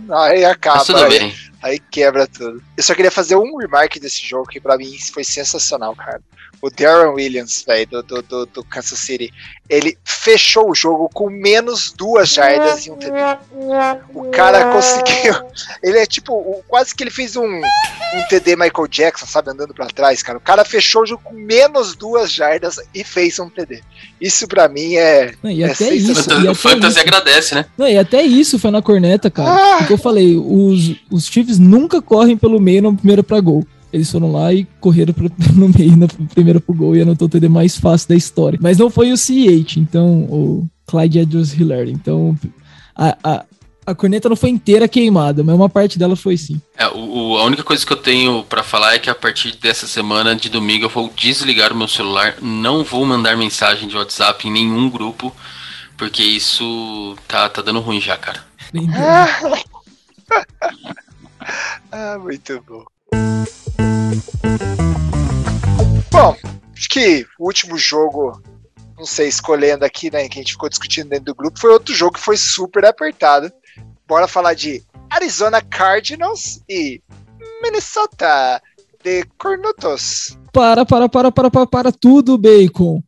[0.10, 0.78] Aí acaba.
[0.78, 1.36] Mas tudo aí, bem.
[1.62, 2.64] Aí quebra tudo.
[2.78, 6.22] Eu só queria fazer um remark desse jogo que para mim foi sensacional, cara
[6.62, 9.32] o Darren Williams, velho, do, do, do, do, Kansas City,
[9.70, 13.12] ele fechou o jogo com menos duas jardas e um TD.
[14.14, 15.36] O cara conseguiu.
[15.84, 19.88] Ele é tipo, quase que ele fez um, um TD Michael Jackson, sabe, andando para
[19.88, 20.38] trás, cara.
[20.38, 23.82] O cara fechou o jogo com menos duas jardas e fez um TD.
[24.20, 25.34] Isso para mim é.
[25.44, 26.30] Não, e é até isso.
[26.50, 27.66] o Fantasy agradece, né?
[27.78, 29.54] Não, e até isso foi na corneta, cara.
[29.54, 29.78] Ah.
[29.78, 33.66] Porque eu falei, os, os Chiefs nunca correm pelo meio no primeiro para gol.
[33.92, 37.30] Eles foram lá e correram pro, no meio na primeira pro gol e anotou o
[37.30, 38.60] TD mais fácil da história.
[38.62, 41.92] Mas não foi o C8, então, o Clyde Edwards Hillary.
[41.92, 42.38] Então,
[42.96, 43.46] a, a,
[43.86, 46.62] a corneta não foi inteira queimada, mas uma parte dela foi sim.
[46.78, 49.88] É, o, a única coisa que eu tenho para falar é que a partir dessa
[49.88, 54.46] semana de domingo eu vou desligar o meu celular, não vou mandar mensagem de WhatsApp
[54.48, 55.34] em nenhum grupo,
[55.96, 58.46] porque isso tá, tá dando ruim já, cara.
[61.92, 62.84] ah, muito bom.
[66.12, 66.36] Bom,
[66.76, 68.42] acho que o último jogo,
[68.98, 71.94] não sei, escolhendo aqui, né, que a gente ficou discutindo dentro do grupo, foi outro
[71.94, 73.52] jogo que foi super apertado.
[74.08, 77.02] Bora falar de Arizona Cardinals e
[77.62, 78.62] Minnesota
[79.04, 80.38] de Cornutos.
[80.52, 83.02] Para, para, para, para, para, para tudo, Bacon.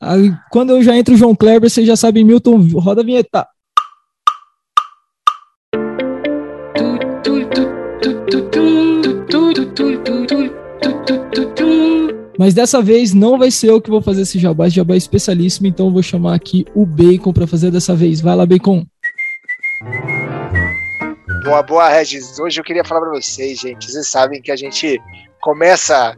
[0.00, 3.46] Aí, quando eu já entro o João Kleber, você já sabe, Milton, roda a vinheta.
[12.40, 14.96] Mas dessa vez não vai ser eu que vou fazer esse jabá, esse jabá é
[14.96, 18.22] especialíssimo, então eu vou chamar aqui o Bacon para fazer dessa vez.
[18.22, 18.82] Vai lá, Bacon.
[21.44, 22.38] Boa, boa, Regis.
[22.38, 23.92] Hoje eu queria falar para vocês, gente.
[23.92, 24.98] Vocês sabem que a gente
[25.42, 26.16] começa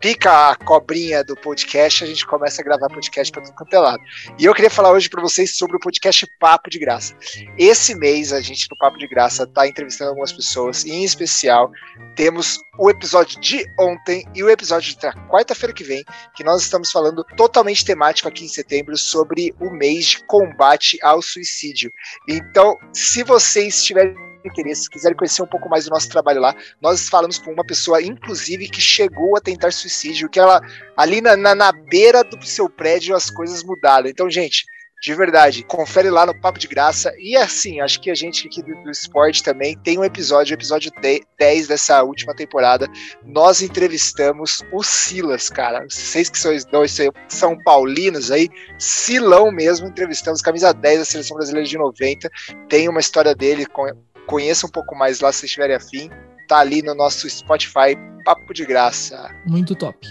[0.00, 3.78] pica a cobrinha do podcast, a gente começa a gravar podcast para tudo quanto é
[3.78, 4.02] lado.
[4.38, 7.16] E eu queria falar hoje para vocês sobre o podcast Papo de Graça.
[7.58, 11.70] Esse mês, a gente no Papo de Graça está entrevistando algumas pessoas, e em especial
[12.14, 16.04] temos o episódio de ontem e o episódio da quarta-feira que vem,
[16.34, 21.22] que nós estamos falando totalmente temático aqui em setembro sobre o mês de combate ao
[21.22, 21.92] suicídio.
[22.28, 27.08] Então, se vocês tiverem interesse, quiserem conhecer um pouco mais do nosso trabalho lá, nós
[27.08, 30.60] falamos com uma pessoa, inclusive, que chegou a tentar suicídio, que ela,
[30.96, 34.08] ali na, na, na beira do seu prédio, as coisas mudaram.
[34.08, 34.64] Então, gente,
[35.02, 37.14] de verdade, confere lá no Papo de Graça.
[37.18, 40.58] E assim, acho que a gente aqui do, do esporte também tem um episódio, o
[40.58, 40.90] episódio
[41.38, 42.88] 10 dessa última temporada.
[43.24, 45.84] Nós entrevistamos o Silas, cara.
[45.88, 46.96] Vocês que são dois
[47.28, 52.30] São Paulinos aí, Silão mesmo, entrevistamos, camisa 10 da Seleção Brasileira de 90.
[52.68, 53.86] Tem uma história dele com,
[54.26, 56.10] Conheça um pouco mais lá se vocês estiverem afim.
[56.48, 59.28] Tá ali no nosso Spotify, Papo de Graça.
[59.46, 60.06] Muito top.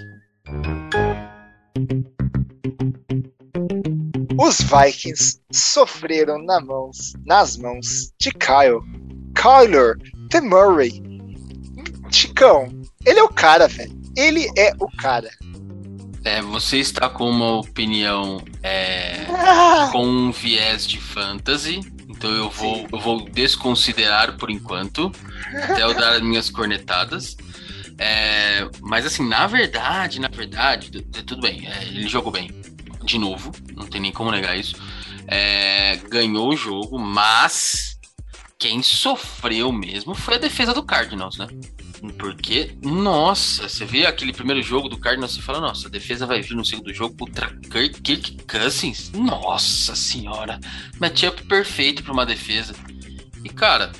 [4.37, 8.81] Os Vikings sofreram na mãos, nas mãos de Kyle.
[9.33, 9.97] Kyler
[10.29, 10.41] T.
[10.41, 11.01] Murray.
[12.11, 12.69] Chicão,
[13.05, 13.93] ele é o cara, velho.
[14.15, 15.29] Ele é o cara.
[16.23, 19.25] É, você está com uma opinião é,
[19.91, 21.81] com um viés de fantasy,
[22.25, 25.11] então eu vou, eu vou desconsiderar por enquanto,
[25.53, 27.37] até eu dar as minhas cornetadas.
[27.99, 32.49] É, mas assim, na verdade, na verdade, tudo bem, é, ele jogou bem.
[33.03, 34.75] De novo, não tem nem como negar isso.
[35.27, 37.99] É, ganhou o jogo, mas
[38.57, 41.47] quem sofreu mesmo foi a defesa do Cardinals, né?
[42.13, 46.41] Porque, nossa, você vê aquele primeiro jogo do Cardinals e fala, nossa, a defesa vai
[46.41, 47.47] vir no segundo jogo contra
[48.03, 49.11] Kirk Cousins.
[49.11, 50.59] Nossa senhora,
[50.99, 52.73] matchup perfeito para uma defesa.
[53.43, 53.91] E cara,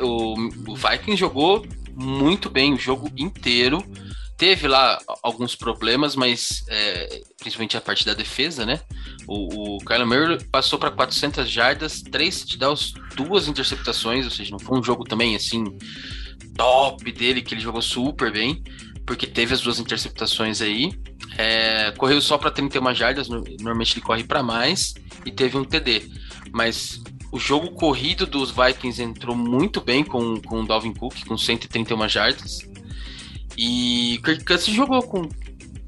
[0.00, 3.84] o, o, o Vikings jogou muito bem o jogo inteiro.
[4.36, 8.80] teve lá alguns problemas, mas é, principalmente a parte da defesa, né?
[9.26, 14.58] O, o Kyler Murray passou para 400 jardas, três touchdowns, duas interceptações, ou seja, não
[14.58, 15.64] foi um jogo também assim
[16.56, 18.62] top dele que ele jogou super bem,
[19.06, 20.92] porque teve as duas interceptações aí.
[21.36, 26.10] É, correu só para 31 jardas, normalmente ele corre para mais e teve um TD.
[26.52, 27.00] Mas
[27.32, 32.08] o jogo corrido dos Vikings entrou muito bem com, com o Dalvin Cook, com 131
[32.08, 32.58] jardas.
[33.56, 35.28] E Kirk Cousins jogou com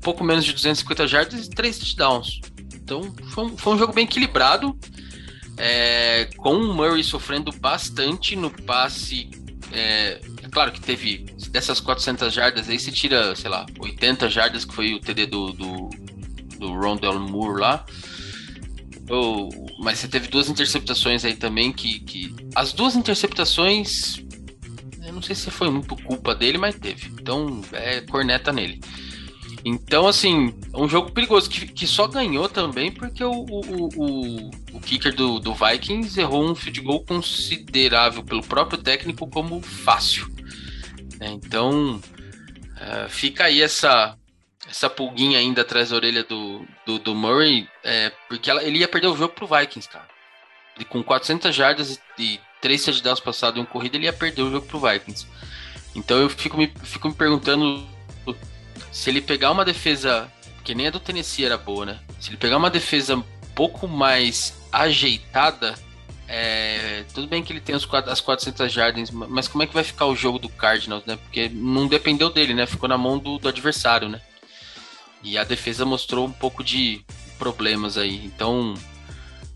[0.01, 2.41] pouco menos de 250 jardas e 3 touchdowns.
[2.75, 4.77] Então foi um, foi um jogo bem equilibrado.
[5.57, 9.31] É, com o Murray sofrendo bastante no passe.
[9.71, 10.21] É,
[10.55, 14.95] claro que teve dessas 400 jardas aí, você tira, sei lá, 80 jardas, que foi
[14.95, 15.91] o TD do, do,
[16.59, 17.85] do Rondell Moore lá.
[19.11, 22.35] Oh, mas você teve duas interceptações aí também que, que.
[22.55, 24.25] As duas interceptações.
[25.05, 27.09] Eu não sei se foi muito culpa dele, mas teve.
[27.21, 28.81] Então é corneta nele.
[29.65, 34.51] Então, assim, é um jogo perigoso que, que só ganhou também porque o, o, o,
[34.75, 40.34] o kicker do, do Vikings errou um field goal considerável pelo próprio técnico como fácil.
[41.21, 44.17] É, então, uh, fica aí essa,
[44.69, 48.89] essa pulguinha ainda atrás da orelha do, do, do Murray, é, porque ela, ele ia
[48.89, 50.09] perder o jogo pro Vikings, cara.
[50.79, 54.51] E com 400 jardas e 3 touchdowns passados em um corrida, ele ia perder o
[54.51, 55.27] jogo pro Vikings.
[55.95, 57.87] Então eu fico me, fico me perguntando
[58.91, 60.31] se ele pegar uma defesa,
[60.65, 62.01] que nem a do Tennessee era boa, né?
[62.19, 63.25] Se ele pegar uma defesa um
[63.55, 65.75] pouco mais ajeitada,
[66.27, 69.85] é, tudo bem que ele tem os, as 400 jardas, mas como é que vai
[69.85, 71.17] ficar o jogo do Cardinals, né?
[71.17, 72.67] Porque não dependeu dele, né?
[72.67, 74.21] Ficou na mão do, do adversário, né?
[75.23, 77.05] E a defesa mostrou um pouco de
[77.39, 78.25] problemas aí.
[78.25, 78.75] Então,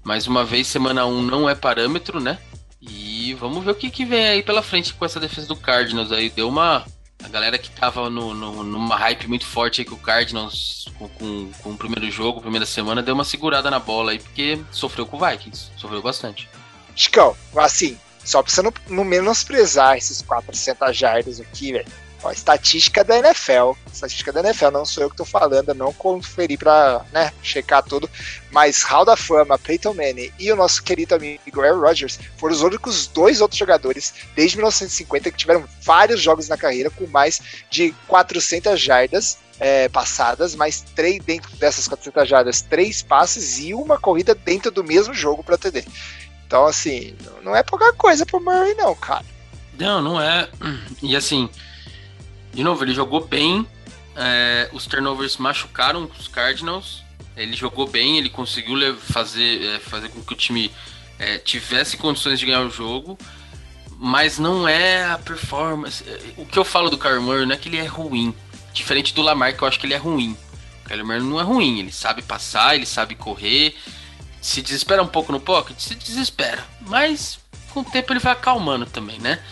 [0.04, 2.38] mais uma vez, semana 1 não é parâmetro, né?
[2.80, 6.12] E vamos ver o que, que vem aí pela frente com essa defesa do Cardinals
[6.12, 6.30] aí.
[6.30, 6.84] Deu uma.
[7.28, 11.08] A galera que tava no, no, numa hype muito forte aí com o Cardinals com,
[11.08, 15.04] com, com, o primeiro jogo, primeira semana, deu uma segurada na bola aí, porque sofreu
[15.04, 15.70] com o Vikings.
[15.76, 16.48] Sofreu bastante.
[16.96, 23.18] Chicão, assim, só pra você não, menosprezar esses 400 jardas aqui, velho Ó, estatística da
[23.18, 23.72] NFL.
[23.92, 28.10] Estatística da NFL, não sou eu que tô falando, não conferi pra né, checar tudo.
[28.50, 32.62] Mas Hall da Fama, Peyton Manning e o nosso querido amigo Aaron Rodgers foram os
[32.62, 37.94] únicos dois outros jogadores desde 1950 que tiveram vários jogos na carreira com mais de
[38.08, 44.34] 400 jardas é, passadas, mas três dentro dessas 400 jardas, três passes e uma corrida
[44.34, 45.84] dentro do mesmo jogo para TD.
[46.46, 49.24] Então, assim, não é pouca coisa pro Murray, não, cara.
[49.78, 50.48] Não, não é.
[51.02, 51.48] E assim,
[52.52, 53.66] de novo, ele jogou bem.
[54.16, 57.02] É, os turnovers machucaram os Cardinals.
[57.36, 60.72] Ele jogou bem, ele conseguiu fazer, é, fazer com que o time
[61.18, 63.16] é, tivesse condições de ganhar o jogo.
[63.96, 66.04] Mas não é a performance.
[66.36, 68.34] O que eu falo do Kyler Murray não é que ele é ruim.
[68.72, 70.36] Diferente do Lamar, que eu acho que ele é ruim.
[70.84, 71.80] O Kyler Murray não é ruim.
[71.80, 73.76] Ele sabe passar, ele sabe correr.
[74.40, 76.64] Se desespera um pouco no pocket, se desespera.
[76.80, 79.42] Mas com o tempo ele vai acalmando também, né?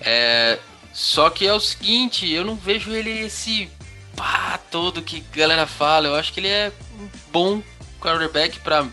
[0.00, 0.58] É,
[0.92, 3.68] só que é o seguinte, eu não vejo ele esse
[4.14, 6.08] pá todo que a galera fala.
[6.08, 7.62] Eu acho que ele é um bom
[8.00, 8.86] quarterback para,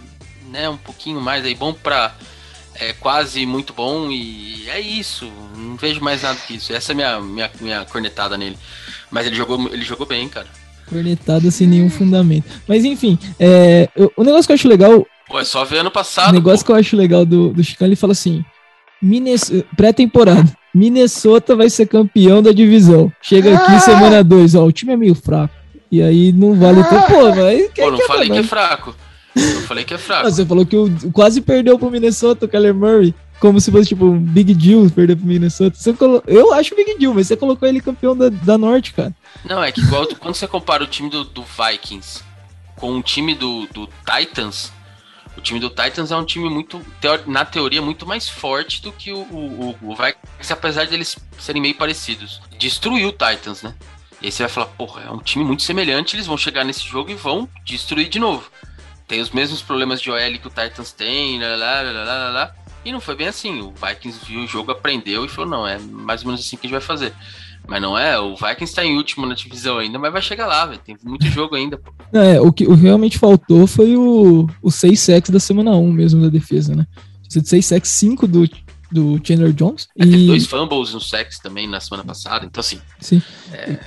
[0.47, 2.15] né, um pouquinho mais aí, bom para
[2.75, 5.29] é quase muito bom e é isso.
[5.55, 6.73] Não vejo mais nada que isso.
[6.73, 8.57] Essa é a minha, minha, minha cornetada nele.
[9.11, 10.47] Mas ele jogou, ele jogou bem, cara.
[10.87, 12.45] Cornetada sem nenhum fundamento.
[12.67, 15.05] Mas enfim, é, o negócio que eu acho legal.
[15.27, 16.29] Pô, é só ver ano passado.
[16.29, 16.67] O negócio pô.
[16.67, 18.43] que eu acho legal do, do Chicão, ele fala assim:
[19.75, 20.58] pré-temporada.
[20.73, 23.11] Minnesota vai ser campeão da divisão.
[23.21, 23.79] Chega aqui ah!
[23.79, 25.53] semana 2, ó, o time é meio fraco.
[25.91, 28.95] E aí não vale ter, pô, mas Pô, não que falei que é fraco.
[29.35, 30.29] Eu falei que é fraco.
[30.29, 33.13] você falou que o, quase perdeu pro Minnesota, o Keller Murray.
[33.39, 35.77] Como se fosse, tipo, um Big Deal perder pro Minnesota.
[35.77, 36.21] Você colo...
[36.27, 39.15] Eu acho Big Deal, mas você colocou ele campeão da, da Norte, cara.
[39.45, 42.21] Não, é que igual quando você compara o time do, do Vikings
[42.75, 44.71] com o time do, do Titans,
[45.39, 46.85] o time do Titans é um time muito,
[47.25, 51.61] na teoria, muito mais forte do que o, o, o Vikings, apesar de eles serem
[51.61, 52.41] meio parecidos.
[52.57, 53.73] Destruiu o Titans, né?
[54.21, 56.85] E aí você vai falar, porra, é um time muito semelhante, eles vão chegar nesse
[56.85, 58.51] jogo e vão destruir de novo.
[59.07, 62.55] Tem os mesmos problemas de OL que o Titans tem, lá, lá, lá, lá, lá.
[62.83, 63.61] E não foi bem assim.
[63.61, 66.67] O Vikings viu o jogo, aprendeu e falou, não, é mais ou menos assim que
[66.67, 67.13] a gente vai fazer.
[67.69, 70.65] Mas não é, o Vikings está em último na divisão ainda, mas vai chegar lá,
[70.65, 70.81] velho.
[70.83, 71.93] Tem muito jogo ainda, pô.
[72.11, 76.21] É, o que o realmente faltou foi o, o 6 sacks da semana 1 mesmo
[76.21, 76.87] da defesa, né?
[77.29, 78.49] 6 sacks, 5 do,
[78.91, 79.87] do Chandler Jones.
[79.95, 80.09] É, e...
[80.09, 82.79] Teve dois fumbles no sacks também na semana passada, então assim.
[82.99, 83.21] Sim.
[83.53, 83.77] É,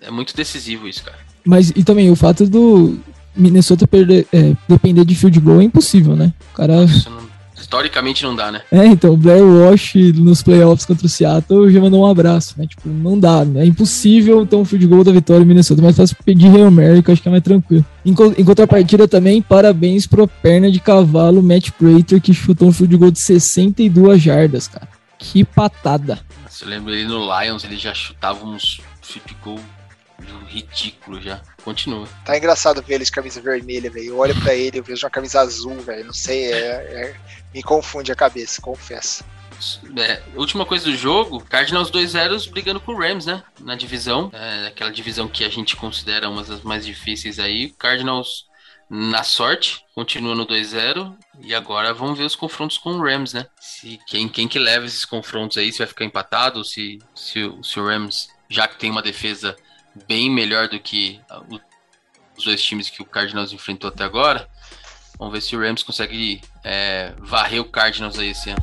[0.00, 1.18] é muito decisivo isso, cara.
[1.44, 2.98] Mas e também o fato do
[3.36, 6.34] Minnesota perder, é, depender de field goal é impossível, né?
[6.50, 6.80] O cara.
[6.80, 7.27] Nossa, não
[7.68, 8.62] historicamente não dá, né?
[8.72, 12.66] É, então, o Blair Walsh nos playoffs contra o Seattle já mandou um abraço, né?
[12.66, 13.62] Tipo, não dá, né?
[13.62, 17.12] É impossível ter um field goal da vitória em Minnesota, mas fácil pedir Real America,
[17.12, 17.84] acho que é mais tranquilo.
[18.04, 22.96] Em, em contrapartida também, parabéns pro perna de cavalo Matt Prater, que chutou um field
[22.96, 24.88] goal de 62 jardas, cara.
[25.18, 26.18] Que patada.
[26.48, 29.60] Você lembra ele no Lions, ele já chutava uns field goal
[30.48, 31.40] ridículo já.
[31.62, 32.08] Continua.
[32.24, 34.06] Tá engraçado ver ele de camisa vermelha, velho.
[34.06, 36.06] Eu olho pra ele, eu vejo uma camisa azul, velho.
[36.06, 37.14] Não sei, é, é,
[37.54, 39.24] me confunde a cabeça, confesso.
[39.96, 43.42] É, última coisa do jogo, Cardinals 2-0 brigando com o Rams, né?
[43.60, 44.30] Na divisão.
[44.32, 47.70] É, aquela divisão que a gente considera uma das mais difíceis aí.
[47.70, 48.46] Cardinals
[48.88, 51.14] na sorte, continua no 2-0.
[51.40, 53.46] E agora vamos ver os confrontos com o Rams, né?
[53.60, 57.80] Se, quem, quem que leva esses confrontos aí, se vai ficar empatado, se, se, se
[57.80, 59.56] o Rams, já que tem uma defesa
[60.06, 61.20] bem melhor do que
[62.36, 64.48] os dois times que o Cardinals enfrentou até agora.
[65.18, 68.62] Vamos ver se o Rams consegue é, varrer o Cardinals aí esse ano.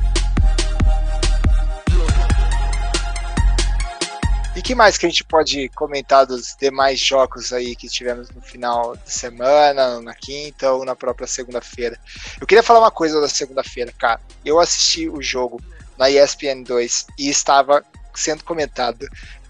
[4.55, 8.41] E que mais que a gente pode comentar dos demais jogos aí que tivemos no
[8.41, 11.99] final de semana, na quinta ou na própria segunda-feira?
[12.39, 14.21] Eu queria falar uma coisa da segunda-feira, cara.
[14.45, 15.61] Eu assisti o jogo
[15.97, 19.05] na ESPN 2 e estava sendo comentado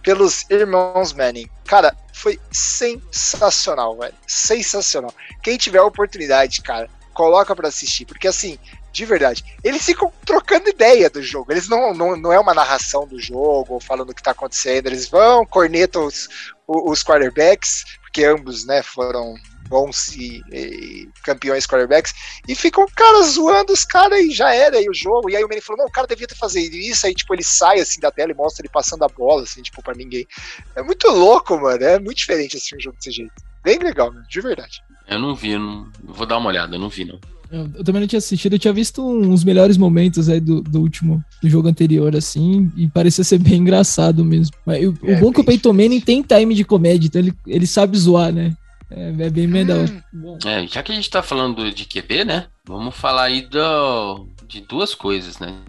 [0.05, 1.49] pelos irmãos Manning.
[1.65, 4.13] Cara, foi sensacional, velho.
[4.27, 5.11] Sensacional.
[5.41, 8.59] Quem tiver a oportunidade, cara, coloca para assistir, porque assim,
[8.91, 11.51] de verdade, eles ficam trocando ideia do jogo.
[11.51, 14.85] Eles não, não, não é uma narração do jogo, ou falando o que tá acontecendo.
[14.85, 16.29] Eles vão, cornetam os,
[16.67, 19.33] os quarterbacks, porque ambos, né, foram
[19.67, 22.13] bons e, e, campeões quarterbacks,
[22.47, 25.29] e ficam, cara, zoando os caras e já era aí o jogo.
[25.29, 27.05] E aí o Manny falou: não, o cara devia ter feito isso.
[27.05, 29.81] Aí, tipo, ele sai assim da tela e mostra ele passando a bola, assim, tipo,
[29.81, 30.27] pra ninguém.
[30.75, 31.83] É muito louco, mano.
[31.83, 33.33] É muito diferente assim um jogo desse jeito.
[33.63, 34.81] Bem legal, mano, de verdade.
[35.07, 35.91] Eu não vi, eu não...
[36.03, 37.19] vou dar uma olhada, eu não vi, não.
[37.51, 41.23] Eu, também não tinha assistido, eu tinha visto uns melhores momentos aí do, do último
[41.41, 44.55] do jogo anterior, assim, e parecia ser bem engraçado mesmo.
[44.65, 47.21] Mas, o, é, o bom é que o Peyton Manning tem time de comédia, então
[47.21, 48.55] ele, ele sabe zoar, né?
[48.95, 49.85] É, é bem melhor.
[50.13, 50.37] Hum.
[50.45, 52.47] É, já que a gente tá falando de QB, né?
[52.63, 55.61] Vamos falar aí do, de duas coisas, né?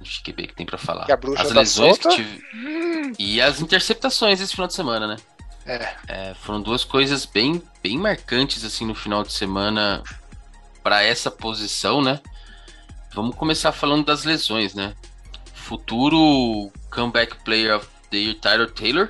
[0.00, 1.06] De QB que tem para falar.
[1.36, 2.42] as tá lesões que tive...
[2.54, 3.12] Hum.
[3.18, 5.16] e as interceptações esse final de semana, né?
[5.66, 5.96] É.
[6.06, 6.34] é.
[6.34, 10.04] foram duas coisas bem, bem marcantes assim no final de semana
[10.84, 12.20] para essa posição, né?
[13.12, 14.94] Vamos começar falando das lesões, né?
[15.52, 19.08] Futuro comeback player of the year, Tyler Taylor,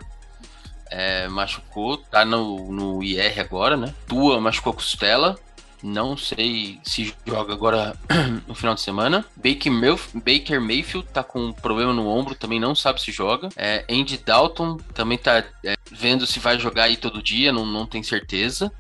[0.91, 3.95] é, machucou, tá no, no IR agora, né?
[4.07, 5.39] Tua machucou a costela.
[5.83, 7.95] Não sei se joga agora
[8.49, 9.25] no final de semana.
[9.37, 9.71] Baker,
[10.15, 13.49] Baker Mayfield tá com um problema no ombro, também não sabe se joga.
[13.57, 17.87] É, Andy Dalton também tá é, vendo se vai jogar aí todo dia, não, não
[17.87, 18.73] tem certeza.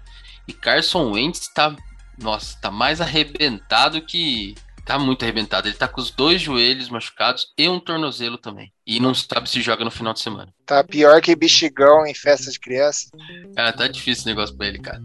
[0.48, 1.76] E Carson Wentz tá,
[2.18, 4.54] nossa, tá mais arrebentado que
[4.86, 5.66] tá muito arrebentado.
[5.66, 8.72] Ele tá com os dois joelhos machucados e um tornozelo também.
[8.86, 10.54] E não sabe se joga no final de semana.
[10.64, 13.08] Tá pior que bexigão em festa de criança.
[13.56, 15.02] Cara, tá difícil o negócio pra ele, cara.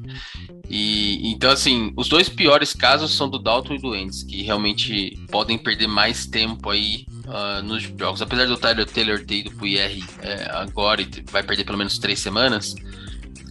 [0.70, 5.17] E então, assim, os dois piores casos são do Dalton e do Endes, que realmente
[5.32, 8.22] podem perder mais tempo aí uh, nos jogos.
[8.22, 11.98] Apesar do Tyler Taylor ter ido pro IR é, agora e vai perder pelo menos
[11.98, 12.76] três semanas.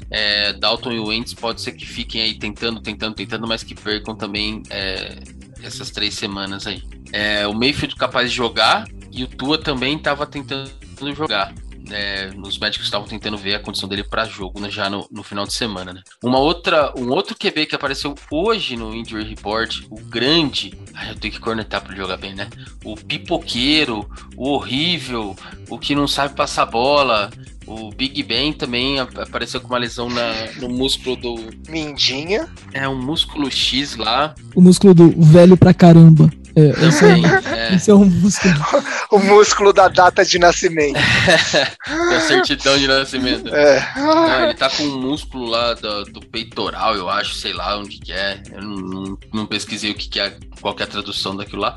[0.09, 3.75] É, Dalton e o Wentz pode ser que fiquem aí tentando, tentando, tentando, mas que
[3.75, 5.19] percam também é,
[5.63, 6.83] essas três semanas aí.
[7.13, 10.71] É, o Mayfield capaz de jogar e o Tua também estava tentando
[11.15, 11.53] jogar.
[11.91, 15.23] É, os médicos estavam tentando ver a condição dele para jogo né, já no, no,
[15.23, 15.93] final de semana.
[15.93, 16.03] Né?
[16.23, 21.17] Uma outra, um outro QB que apareceu hoje no Injury Report, o grande, ai, eu
[21.17, 22.49] tenho que cornetar para jogar bem, né?
[22.85, 25.37] O pipoqueiro, o horrível,
[25.69, 27.31] o que não sabe passar bola,
[27.71, 31.37] o Big Ben também apareceu com uma lesão na, no músculo do.
[31.69, 32.49] Mindinha.
[32.73, 34.35] É, um músculo X lá.
[34.57, 36.29] O músculo do velho pra caramba.
[36.57, 37.75] É, esse, aí, é.
[37.75, 38.55] esse é um músculo.
[39.11, 40.99] o músculo da data de nascimento.
[41.87, 43.55] da certidão de nascimento.
[43.55, 43.93] É.
[43.97, 47.99] Não, ele tá com um músculo lá do, do, peitoral, eu acho, sei lá onde
[47.99, 48.43] que é.
[48.53, 51.63] Eu não, não, não pesquisei o que, que é, qual que é a tradução daquilo
[51.63, 51.75] lá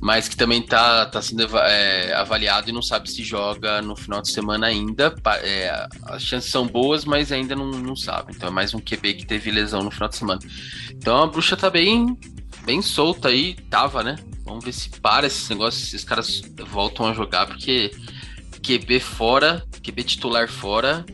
[0.00, 4.20] mas que também está tá sendo é, avaliado e não sabe se joga no final
[4.20, 5.14] de semana ainda.
[5.42, 8.32] É, as chances são boas, mas ainda não, não sabe.
[8.34, 10.40] Então é mais um QB que teve lesão no final de semana.
[10.90, 12.16] Então a bruxa tá bem,
[12.66, 14.16] bem solta aí, tava, né?
[14.44, 17.92] Vamos ver se para esses negócios, esses caras voltam a jogar, porque
[18.60, 21.06] QB fora, QB titular fora,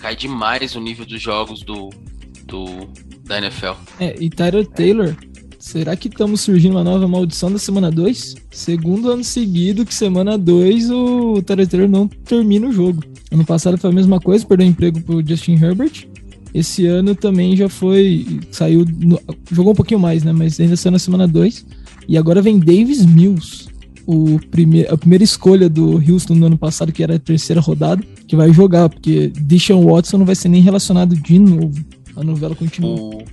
[0.00, 1.90] cai demais o nível dos jogos do,
[2.44, 2.88] do
[3.24, 3.74] da NFL.
[4.00, 5.14] É, e Tyler Taylor
[5.60, 8.34] Será que estamos surgindo uma nova maldição da semana 2?
[8.50, 13.04] Segundo ano seguido que semana 2 o Taylor não termina o jogo.
[13.30, 16.08] Ano passado foi a mesma coisa, perdeu emprego pro Justin Herbert.
[16.52, 18.40] Esse ano também já foi.
[18.50, 18.84] Saiu.
[18.84, 19.20] No,
[19.50, 20.32] jogou um pouquinho mais, né?
[20.32, 21.66] Mas ainda saiu na semana 2.
[22.08, 23.68] E agora vem Davis Mills,
[24.06, 28.02] o primeir, a primeira escolha do Houston no ano passado, que era a terceira rodada,
[28.26, 31.84] que vai jogar, porque Deshaun Watson não vai ser nem relacionado de novo.
[32.16, 32.90] A novela continua.
[32.90, 33.24] O,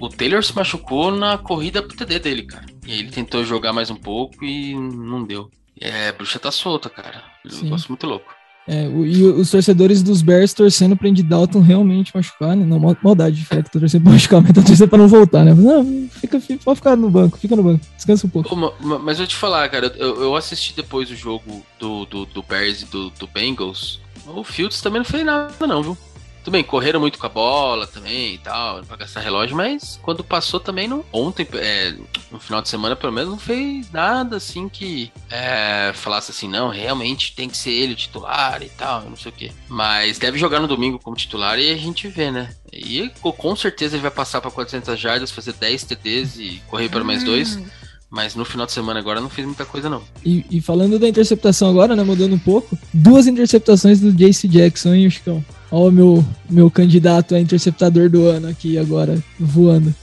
[0.00, 2.66] o Taylor se machucou na corrida pro TD dele, cara.
[2.86, 5.50] E aí ele tentou jogar mais um pouco e não deu.
[5.80, 7.22] É, a bruxa tá solta, cara.
[7.44, 8.35] Eu gosto muito louco.
[8.68, 12.66] É, o, e os torcedores dos Bears torcendo pra Andy Dalton realmente machucar, né?
[12.66, 15.54] Não, maldade de que tô torcendo pra machucar, mas tá torcendo pra não voltar, né?
[15.54, 18.56] Não, fica, fica, pode ficar no banco, fica no banco, descansa um pouco.
[18.80, 22.82] mas eu te falar, cara, eu, eu assisti depois o jogo do, do, do Bears
[22.82, 24.00] e do, do Bengals.
[24.26, 25.98] O Fields também não fez nada, não, viu?
[26.46, 30.22] Tudo bem, correram muito com a bola também e tal, pra gastar relógio, mas quando
[30.22, 31.04] passou também não.
[31.12, 31.92] Ontem, é,
[32.30, 36.68] no final de semana, pelo menos, não fez nada assim que é, falasse assim, não,
[36.68, 39.50] realmente tem que ser ele o titular e tal, não sei o quê.
[39.68, 42.54] Mas deve jogar no domingo como titular e a gente vê, né?
[42.72, 47.02] E com certeza ele vai passar para 400 jardas, fazer 10 TDs e correr para
[47.02, 47.56] mais dois.
[47.56, 47.66] Hum.
[48.08, 50.00] Mas no final de semana agora não fez muita coisa, não.
[50.24, 52.04] E, e, falando da interceptação agora, né?
[52.04, 55.44] Mudando um pouco, duas interceptações do JC Jackson, hein, Chicão?
[55.70, 59.94] Olha o meu, meu candidato a interceptador do ano aqui agora, voando.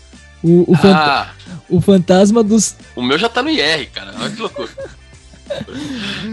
[0.44, 1.34] O, o, ah,
[1.70, 2.76] o fantasma dos.
[2.96, 4.14] O meu já tá no IR, cara.
[4.20, 4.70] Olha que loucura.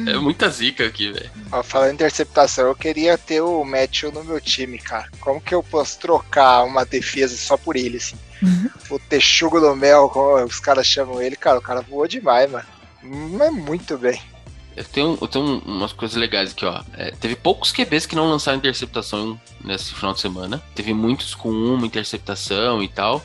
[0.07, 1.31] é muita zica aqui, velho.
[1.63, 5.09] Falando em interceptação, eu queria ter o Matthew no meu time, cara.
[5.21, 8.17] Como que eu posso trocar uma defesa só por ele, assim?
[8.91, 12.67] o Texugo do Mel, como os caras chamam ele, cara, o cara voou demais, mano.
[13.03, 14.21] Mas muito bem.
[14.77, 16.83] Eu tenho umas coisas legais aqui, ó.
[16.95, 20.63] É, teve poucos QBs que não lançaram interceptação nesse final de semana.
[20.75, 23.23] Teve muitos com uma interceptação e tal.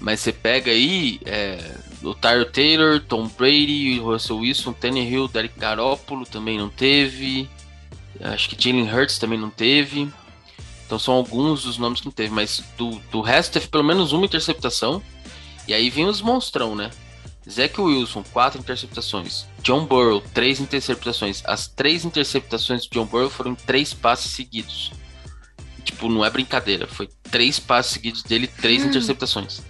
[0.00, 6.26] Mas você pega aí é, o Tyler Taylor, Tom Brady, Russell Wilson, Hill, Derek Garoppolo
[6.26, 7.48] também não teve.
[8.20, 10.10] Acho que Jalen Hurts também não teve.
[10.84, 12.34] Então são alguns dos nomes que não teve.
[12.34, 15.00] Mas do, do resto teve pelo menos uma interceptação.
[15.66, 16.90] E aí vem os monstrão, né?
[17.48, 19.46] Zach Wilson, quatro interceptações.
[19.62, 21.42] John Burrow, três interceptações.
[21.46, 24.92] As três interceptações de John Burrow foram três passes seguidos.
[25.84, 26.86] Tipo, não é brincadeira.
[26.86, 28.88] Foi três passes seguidos dele, três hum.
[28.88, 29.62] interceptações.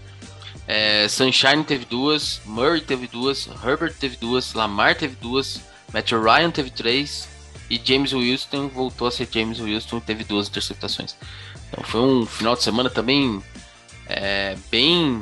[0.67, 5.61] É, Sunshine teve duas, Murray teve duas, Herbert teve duas, Lamar teve duas,
[5.93, 7.29] Matt Ryan teve três
[7.69, 11.17] e James Wilson voltou a ser James Wilson e teve duas interceptações.
[11.69, 13.43] Então foi um final de semana também
[14.07, 15.21] é, bem,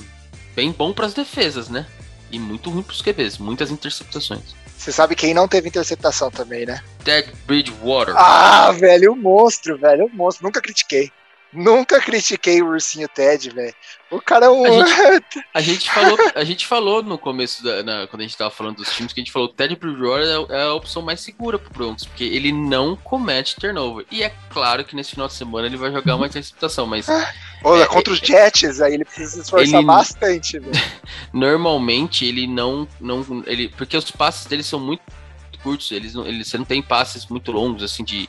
[0.54, 1.86] bem bom para as defesas, né?
[2.30, 4.54] e muito ruim pros QBs, muitas interceptações.
[4.80, 6.82] Você sabe quem não teve interceptação também, né?
[7.04, 8.14] Ted Bridgewater.
[8.16, 10.46] Ah, velho, o monstro, velho, o monstro.
[10.46, 11.12] Nunca critiquei.
[11.52, 13.74] Nunca critiquei o ursinho Ted, velho.
[14.10, 14.64] O cara é um.
[14.64, 18.38] A gente, a gente, falou, a gente falou no começo, da, na, quando a gente
[18.38, 20.72] tava falando dos times, que a gente falou que o Ted Bridgewater é, é, a
[20.72, 24.06] opção mais segura pro Broncos, porque ele não comete turnover.
[24.10, 27.06] E é claro que nesse final de semana ele vai jogar uma interceptação, mas.
[27.64, 30.72] Ah, é, contra os Jets, aí ele precisa se esforçar ele, bastante, velho.
[31.32, 33.24] Normalmente ele não, não.
[33.46, 35.02] Ele, porque os passes dele são muito
[35.62, 38.28] curtos, eles, eles, você não tem passes muito longos, assim, de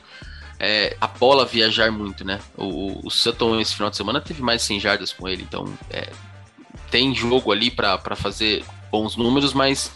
[0.58, 2.40] é, a bola viajar muito, né?
[2.56, 6.10] O, o Sutton esse final de semana teve mais 100 jardas com ele, então é,
[6.90, 9.90] tem jogo ali para fazer bons números, mas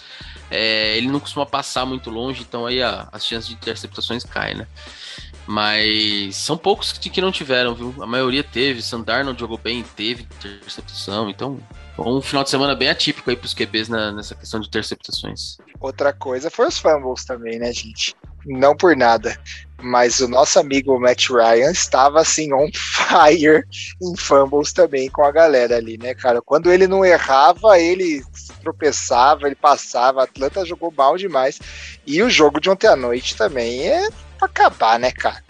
[0.51, 4.57] é, ele não costuma passar muito longe, então aí a, as chances de interceptações caem,
[4.57, 4.67] né?
[5.47, 7.95] Mas são poucos que, não tiveram, viu?
[8.01, 8.83] A maioria teve.
[8.83, 11.31] Sandarno jogou bem, teve interceptação.
[11.31, 11.61] Então,
[11.97, 15.59] um final de semana bem atípico aí pros QBs na, nessa questão de interceptações.
[15.81, 18.15] Outra coisa foi os fumbles também, né, gente?
[18.45, 19.39] Não por nada.
[19.81, 23.65] Mas o nosso amigo Matt Ryan estava assim on fire
[24.03, 26.43] em fumbles também com a galera ali, né, cara?
[26.43, 28.25] Quando ele não errava, ele
[28.63, 30.21] tropeçava, ele passava.
[30.21, 31.61] A Atlanta jogou mal demais.
[32.07, 35.43] E o jogo de ontem à noite também é pra acabar, né, cara?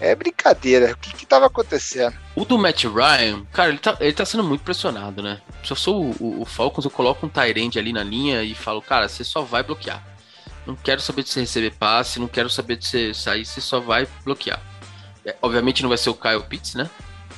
[0.00, 0.92] É brincadeira.
[0.92, 2.16] O que que tava acontecendo?
[2.34, 5.40] O do Matt Ryan, cara, ele tá, ele tá sendo muito pressionado, né?
[5.62, 8.80] Se eu sou o, o, Falcons, eu coloco um Tyrande ali na linha e falo,
[8.80, 10.02] cara, você só vai bloquear.
[10.66, 13.78] Não quero saber de você receber passe, não quero saber de você sair, você só
[13.78, 14.60] vai bloquear.
[15.24, 16.88] É, obviamente não vai ser o Kyle Pitts, né?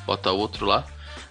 [0.07, 0.85] Bota outro lá.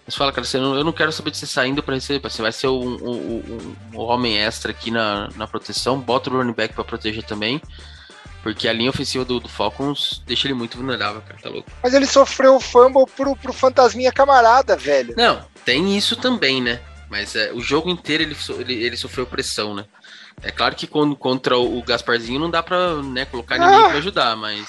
[0.06, 2.30] Mas fala, cara, você não, eu não quero saber de você saindo para receber.
[2.30, 6.00] Você vai ser um, um, um, um, homem extra aqui na, na proteção.
[6.00, 7.62] Bota o running back para proteger também.
[8.44, 11.70] Porque a linha ofensiva do, do, Falcons deixa ele muito vulnerável, cara, tá louco.
[11.84, 15.14] Mas ele sofreu o fumble pro, pro fantasminha camarada, velho.
[15.16, 16.80] Não, tem isso também, né?
[17.10, 19.86] Mas é, o jogo inteiro ele, ele, ele sofreu pressão, né?
[20.42, 23.90] É claro que quando, contra o Gasparzinho não dá pra né, colocar ninguém ah.
[23.90, 24.68] pra ajudar, mas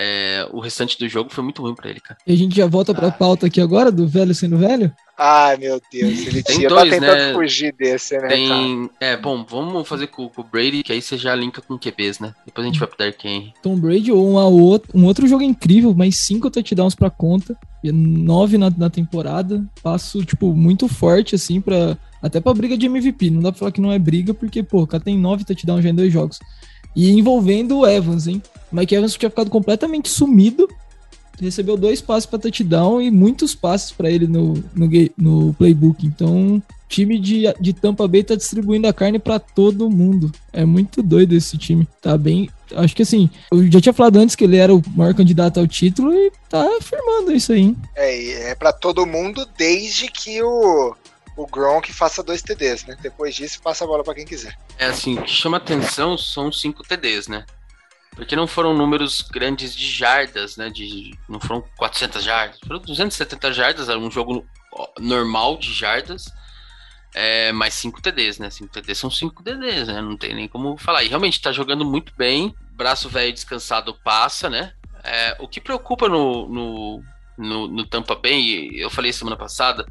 [0.00, 2.16] é, o restante do jogo foi muito ruim para ele, cara.
[2.24, 3.10] E a gente já volta pra ah.
[3.10, 4.92] pauta aqui agora, do velho sendo velho?
[5.18, 7.32] Ai, meu Deus, ele tem tinha dois, né?
[7.34, 8.28] fugir desse, né?
[8.28, 8.88] Tem...
[9.00, 12.20] É, bom, vamos fazer com, com, o Brady, que aí você já linka com QBs,
[12.20, 12.32] né?
[12.46, 13.52] Depois a gente vai pro Dark Henry.
[13.60, 18.56] Tom Brady ou uma outro, um outro jogo incrível, mais cinco touchdowns pra conta, nove
[18.56, 21.98] na, na temporada, passo, tipo, muito forte, assim, pra...
[22.22, 24.82] Até pra briga de MVP, não dá pra falar que não é briga, porque, pô,
[24.82, 26.38] o cara tem nove touchdowns já em dois jogos.
[26.94, 28.40] E envolvendo o Evans, hein?
[28.72, 30.68] Mike Evans tinha ficado completamente sumido.
[31.40, 36.04] Recebeu dois passes para touchdown e muitos passes para ele no, no, no, playbook.
[36.04, 40.32] Então, time de, de Tampa Bay tá distribuindo a carne para todo mundo.
[40.52, 41.86] É muito doido esse time.
[42.02, 42.50] Tá bem.
[42.74, 45.66] Acho que assim, eu já tinha falado antes que ele era o maior candidato ao
[45.66, 47.60] título e tá afirmando isso aí.
[47.60, 47.76] Hein?
[47.94, 50.94] É, é para todo mundo desde que o
[51.38, 52.96] o Gronk faça dois TDs, né?
[53.00, 54.58] Depois disso, passa a bola para quem quiser.
[54.76, 57.46] É assim, o que chama atenção são cinco TDs, né?
[58.18, 60.68] Porque não foram números grandes de jardas, né?
[60.68, 64.44] De, não foram 400 jardas, foram 270 jardas, era um jogo
[64.98, 66.24] normal de jardas.
[67.14, 68.50] É, mais 5 TDs, né?
[68.50, 70.02] 5 TDs são 5 TDs, né?
[70.02, 71.04] Não tem nem como falar.
[71.04, 72.52] E realmente tá jogando muito bem.
[72.72, 74.72] Braço velho descansado passa, né?
[75.04, 77.04] É, o que preocupa no, no,
[77.38, 79.86] no, no Tampa Bay, eu falei semana passada,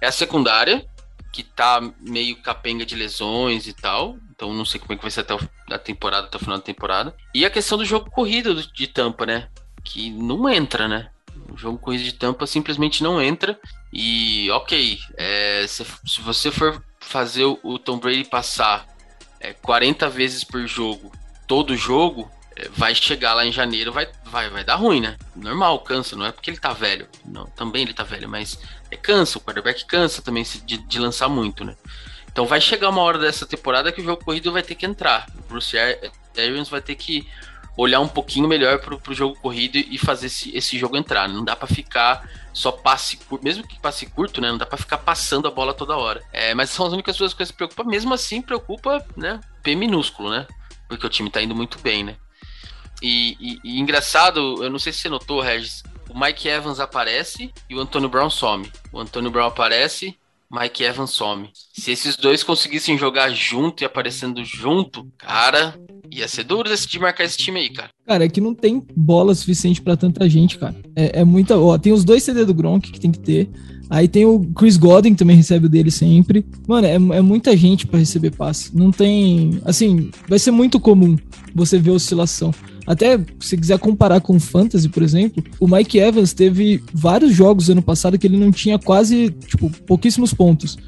[0.00, 0.86] é a secundária,
[1.30, 4.16] que tá meio capenga de lesões e tal.
[4.38, 6.58] Então não sei como é que vai ser até o, a temporada, até o final
[6.58, 7.12] da temporada.
[7.34, 9.48] E a questão do jogo corrido de tampa, né?
[9.82, 11.10] Que não entra, né?
[11.52, 13.58] O jogo corrido de tampa simplesmente não entra.
[13.92, 18.86] E ok, é, se, se, você for fazer o Tom Brady passar
[19.40, 21.10] é, 40 vezes por jogo,
[21.48, 25.16] todo jogo, é, vai chegar lá em janeiro, vai, vai, vai dar ruim, né?
[25.34, 27.08] Normal, cansa, não é porque ele tá velho.
[27.24, 28.56] Não, também ele tá velho, mas
[28.88, 31.74] é cansa, o quarterback cansa também de, de lançar muito, né?
[32.38, 35.26] Então vai chegar uma hora dessa temporada que o jogo corrido vai ter que entrar.
[35.40, 35.76] O Bruce
[36.36, 37.26] Arians vai ter que
[37.76, 41.28] olhar um pouquinho melhor pro, pro jogo corrido e fazer esse, esse jogo entrar.
[41.28, 44.52] Não dá para ficar só passe curto, mesmo que passe curto, né?
[44.52, 46.22] Não dá para ficar passando a bola toda hora.
[46.32, 47.82] É, mas são as únicas duas coisas que preocupam.
[47.90, 49.40] Mesmo assim, preocupa, né?
[49.60, 50.46] P minúsculo, né?
[50.88, 52.14] Porque o time tá indo muito bem, né?
[53.02, 57.52] E, e, e engraçado, eu não sei se você notou, Regis, o Mike Evans aparece
[57.68, 58.70] e o Antônio Brown some.
[58.92, 60.16] O Antônio Brown aparece,
[60.50, 61.50] Mike Evans some.
[61.72, 65.74] Se esses dois conseguissem jogar junto e aparecendo junto, cara,
[66.10, 67.90] ia ser duro decidir marcar esse time aí, cara.
[68.06, 70.74] Cara, é que não tem bola suficiente para tanta gente, cara.
[70.96, 71.58] É, é, muita.
[71.58, 73.50] Ó, tem os dois CD do Gronk que tem que ter.
[73.90, 76.44] Aí tem o Chris Godwin também recebe o dele sempre.
[76.66, 78.76] Mano, é, é muita gente para receber passe.
[78.76, 79.60] Não tem.
[79.64, 81.16] Assim, vai ser muito comum
[81.54, 82.52] você ver oscilação.
[82.86, 87.68] Até se quiser comparar com o Fantasy, por exemplo, o Mike Evans teve vários jogos
[87.68, 90.78] ano passado que ele não tinha quase, tipo, pouquíssimos pontos.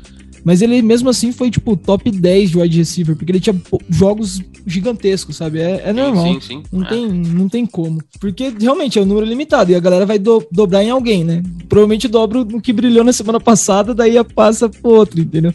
[0.45, 4.41] Mas ele mesmo assim foi, tipo, top 10 de wide receiver, porque ele tinha jogos
[4.67, 5.61] gigantescos, sabe?
[5.61, 6.35] É, é normal.
[6.35, 6.89] Sim, sim, não, é.
[6.89, 8.03] Tem, não tem como.
[8.19, 11.43] Porque realmente é um número limitado e a galera vai do, dobrar em alguém, né?
[11.69, 15.55] Provavelmente dobra no que brilhou na semana passada, daí passa pro outro, entendeu?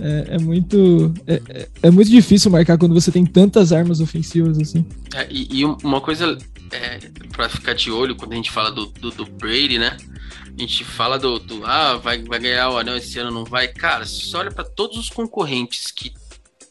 [0.00, 1.12] É, é muito.
[1.26, 4.84] É, é, é, muito difícil marcar quando você tem tantas armas ofensivas assim.
[5.14, 6.36] É, e, e, uma coisa
[6.70, 6.98] é,
[7.32, 9.96] para ficar de olho quando a gente fala do, do, do, Brady, né?
[10.56, 11.66] A gente fala do, do.
[11.66, 13.68] ah, vai, vai ganhar o anel esse ano, não vai.
[13.68, 16.14] Cara, se você olha para todos os concorrentes que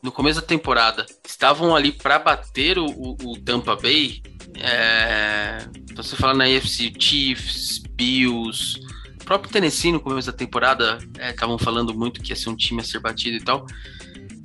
[0.01, 4.23] no começo da temporada estavam ali para bater o, o, o, Tampa Bay,
[4.55, 8.79] é, você fala na AFC Chiefs, Bills,
[9.25, 12.81] próprio Tennessee, no começo da temporada, estavam é, falando muito que ia ser um time
[12.81, 13.65] a ser batido e tal.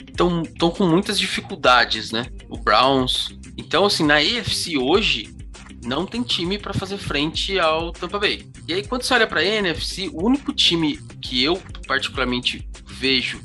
[0.08, 2.26] Estão com muitas dificuldades, né?
[2.48, 3.28] O Browns.
[3.56, 5.34] Então, assim, na AFC hoje,
[5.82, 8.46] não tem time para fazer frente ao Tampa Bay.
[8.68, 13.40] E aí, quando você olha para a NFC, o único time que eu particularmente vejo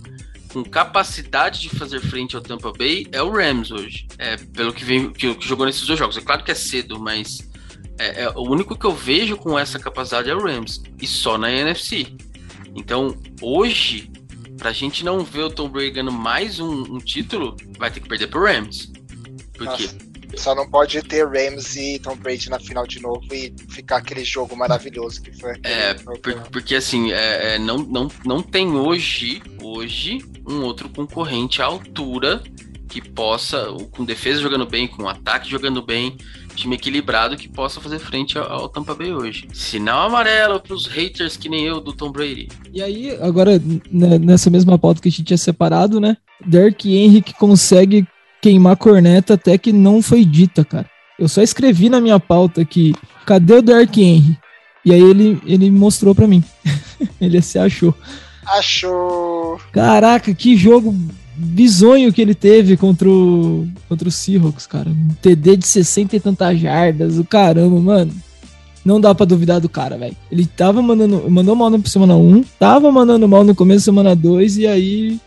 [0.51, 4.07] com capacidade de fazer frente ao Tampa Bay é o Rams hoje.
[4.17, 6.17] É, pelo que, vem, que, que jogou nesses dois jogos.
[6.17, 7.39] É claro que é cedo, mas
[7.97, 10.81] é, é, o único que eu vejo com essa capacidade é o Rams.
[11.01, 12.07] E só na NFC.
[12.75, 14.11] Então, hoje,
[14.57, 18.07] pra gente não ver o Tom Brady ganhando mais um, um título, vai ter que
[18.07, 18.91] perder pro Rams.
[19.57, 19.89] Por quê?
[20.35, 24.23] Só não pode ter Rams e Tom Brady na final de novo e ficar aquele
[24.23, 25.53] jogo maravilhoso que foi.
[25.63, 26.19] É, por,
[26.51, 32.41] porque assim, é, é, não, não, não tem hoje, hoje, um outro concorrente à altura
[32.87, 36.15] que possa, com defesa jogando bem, com ataque jogando bem,
[36.55, 39.47] time equilibrado que possa fazer frente ao, ao Tampa Bay hoje.
[39.53, 42.47] Sinal amarelo para os haters que nem eu do Tom Brady.
[42.73, 43.61] E aí, agora,
[43.91, 46.17] nessa mesma pauta que a gente tinha separado, né?
[46.45, 48.07] Derek Henry que consegue
[48.45, 50.85] queimar corneta até que não foi dita, cara.
[51.17, 52.93] Eu só escrevi na minha pauta aqui,
[53.25, 54.37] cadê o Derek Henry?
[54.85, 56.43] E aí ele, ele mostrou para mim.
[57.19, 57.91] ele se achou.
[58.45, 59.59] Achou.
[59.71, 60.95] Caraca, que jogo
[61.35, 64.91] bizonho que ele teve contra o, contra o Seahawks, cara.
[64.91, 68.13] Um TD de 60 e tantas jardas, o caramba, mano.
[68.85, 70.15] Não dá pra duvidar do cara, velho.
[70.31, 74.15] Ele tava mandando, mandou mal na semana 1, tava mandando mal no começo da semana
[74.15, 75.19] 2 e aí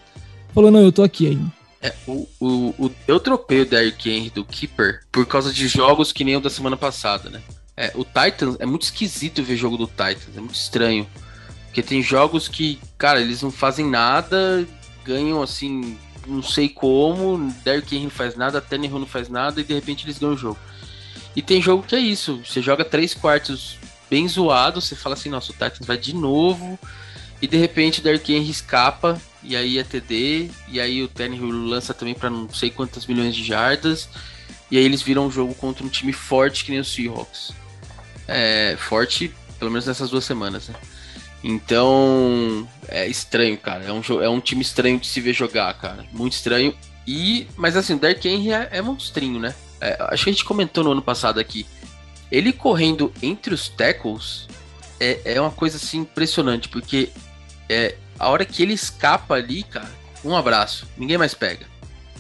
[0.55, 1.58] falou, não, eu tô aqui ainda.
[1.81, 6.13] É, o, o, o, eu tropei o Derrick Henry do Keeper por causa de jogos
[6.13, 7.41] que nem o da semana passada, né?
[7.77, 11.09] É, o Titans, é muito esquisito ver jogo do Titans, é muito estranho.
[11.67, 14.67] Porque tem jogos que, cara, eles não fazem nada,
[15.05, 19.65] ganham assim, não sei como, Derrick Henry não faz nada, Tannehill não faz nada e
[19.65, 20.59] de repente eles ganham o jogo.
[21.37, 23.79] E tem jogo que é isso, você joga três quartos
[24.11, 26.77] bem zoado, você fala assim, nossa, o Titans vai de novo,
[27.41, 31.51] e de repente o Derrick Henry escapa, e aí é TD, e aí o Tannehill
[31.51, 34.09] lança também para não sei quantas milhões de jardas,
[34.71, 37.53] e aí eles viram um jogo contra um time forte que nem o Seahawks.
[38.27, 40.75] É, forte, pelo menos nessas duas semanas, né?
[41.43, 43.85] Então, é estranho, cara.
[43.85, 46.05] É um, é um time estranho de se ver jogar, cara.
[46.13, 46.75] Muito estranho.
[47.07, 49.55] E, mas assim, o Derrick Henry é, é monstrinho, né?
[49.81, 51.65] É, acho que a gente comentou no ano passado aqui.
[52.31, 54.47] Ele correndo entre os tackles
[55.01, 57.11] é, é uma coisa assim impressionante, porque
[57.69, 59.91] é, a hora que ele escapa ali, cara,
[60.25, 61.67] um abraço, ninguém mais pega.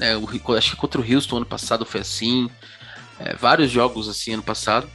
[0.00, 2.48] É, o, acho que contra o Houston ano passado foi assim.
[3.18, 4.88] É, vários jogos assim ano passado.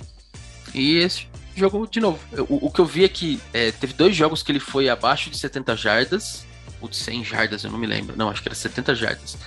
[0.74, 2.20] E esse jogo de novo.
[2.50, 5.30] O, o que eu vi é que é, teve dois jogos que ele foi abaixo
[5.30, 6.46] de 70 jardas.
[6.80, 8.16] Ou de 100 jardas, eu não me lembro.
[8.18, 9.38] Não, acho que era 70 jardas.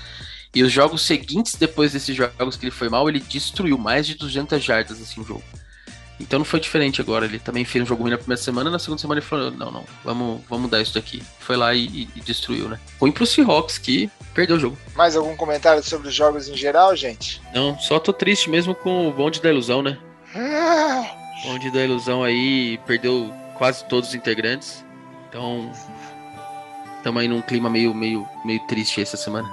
[0.54, 4.14] E os jogos seguintes, depois desses jogos que ele foi mal, ele destruiu mais de
[4.14, 5.44] 200 jardas assim o jogo.
[6.19, 7.27] Então não foi diferente agora.
[7.27, 9.71] Ele também fez um jogo ruim na primeira semana, na segunda semana ele falou: não,
[9.71, 11.23] não, vamos, vamos mudar isso daqui.
[11.39, 12.81] Foi lá e, e destruiu, né?
[12.99, 14.79] Foi pro Seahawks que perdeu o jogo.
[14.95, 17.41] Mais algum comentário sobre os jogos em geral, gente?
[17.55, 19.99] Não, só tô triste mesmo com o bonde da ilusão, né?
[20.35, 21.05] Ah.
[21.45, 24.85] Bonde da ilusão aí perdeu quase todos os integrantes.
[25.29, 25.71] Então,
[26.97, 29.49] estamos aí num clima meio, meio, meio triste essa semana.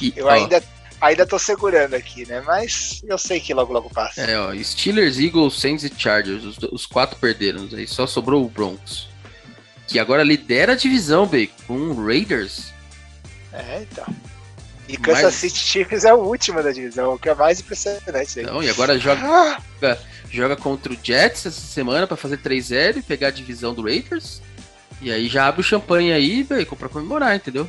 [0.00, 0.62] E, eu ó, ainda,
[1.00, 2.42] ainda tô segurando aqui, né?
[2.42, 4.22] Mas eu sei que logo logo passa.
[4.22, 8.48] É, ó, Steelers, Eagles, Saints e Chargers, os, os quatro perderam, aí só sobrou o
[8.48, 9.08] Broncos.
[9.86, 12.72] Que agora lidera a divisão, Bacon, com Raiders.
[13.52, 14.06] É, então.
[14.88, 15.34] E Kansas Mas...
[15.34, 18.40] City Chiefs é o último da divisão, o que é mais impressionante.
[18.40, 18.46] Aí.
[18.46, 19.98] Não, e agora joga, ah!
[20.30, 24.40] joga contra o Jets essa semana para fazer 3-0 e pegar a divisão do Raiders.
[25.00, 27.68] E aí já abre o champanhe aí, velho, pra comemorar, entendeu?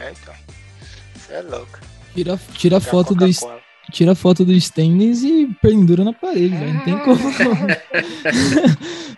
[0.00, 0.34] É, então.
[1.14, 1.78] Você é louco.
[2.14, 3.26] Tira, tira foto do
[3.90, 6.74] tira foto do Stannis e pendura na parede, velho.
[6.74, 7.18] Não tem como.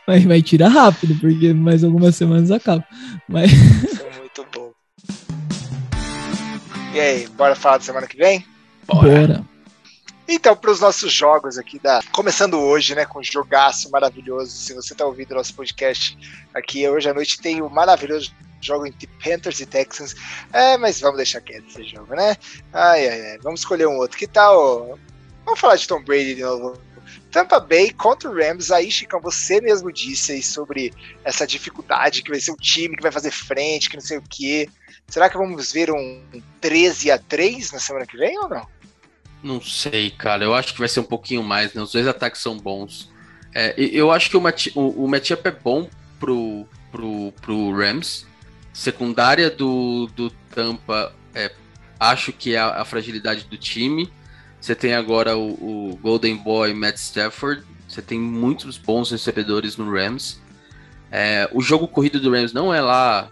[0.08, 2.84] Mas vai tirar rápido, porque mais algumas semanas acaba.
[3.28, 3.52] Mas...
[3.52, 4.70] Isso é muito bom.
[6.94, 8.44] E aí, bora falar da semana que vem?
[8.86, 9.08] Bora.
[9.08, 9.55] bora.
[10.28, 12.00] Então, para os nossos jogos aqui, da...
[12.10, 14.50] começando hoje, né, com um jogaço maravilhoso.
[14.50, 16.18] Se você está ouvindo nosso podcast
[16.52, 20.16] aqui, hoje à noite tem o maravilhoso jogo entre Panthers e Texans.
[20.52, 22.36] É, mas vamos deixar quieto esse jogo, né?
[22.72, 23.38] Ai, ai, ai.
[23.38, 24.18] Vamos escolher um outro.
[24.18, 24.98] Que tal?
[25.44, 26.76] Vamos falar de Tom Brady de novo.
[27.30, 28.72] Tampa Bay contra o Rams.
[28.72, 33.02] Aí, Chicão, você mesmo disse aí sobre essa dificuldade que vai ser o time que
[33.02, 34.68] vai fazer frente, que não sei o quê.
[35.06, 36.22] Será que vamos ver um
[36.60, 38.66] 13 a 3 na semana que vem ou não?
[39.42, 40.44] Não sei, cara.
[40.44, 41.82] Eu acho que vai ser um pouquinho mais, né?
[41.82, 43.10] Os dois ataques são bons.
[43.54, 48.26] É, eu acho que o, match, o, o matchup é bom pro, pro, pro Rams.
[48.72, 51.50] Secundária do, do Tampa, é,
[51.98, 54.12] acho que é a, a, fragilidade do time.
[54.60, 57.62] Você tem agora o, o, Golden Boy Matt Stafford.
[57.88, 60.40] Você tem muitos bons recebedores no Rams.
[61.10, 63.30] É, o jogo corrido do Rams não é lá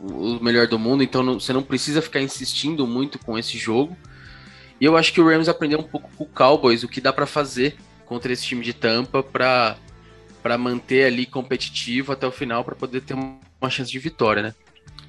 [0.00, 3.96] o melhor do mundo, então não, você não precisa ficar insistindo muito com esse jogo.
[4.80, 7.12] E eu acho que o Rams aprendeu um pouco com o Cowboys o que dá
[7.12, 7.76] para fazer
[8.06, 9.76] contra esse time de Tampa para
[10.42, 14.54] para manter ali competitivo até o final para poder ter uma chance de vitória, né?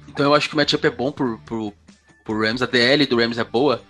[0.06, 1.72] Então eu acho que o matchup é bom pro, pro,
[2.22, 3.82] pro Rams, a DL do Rams é boa.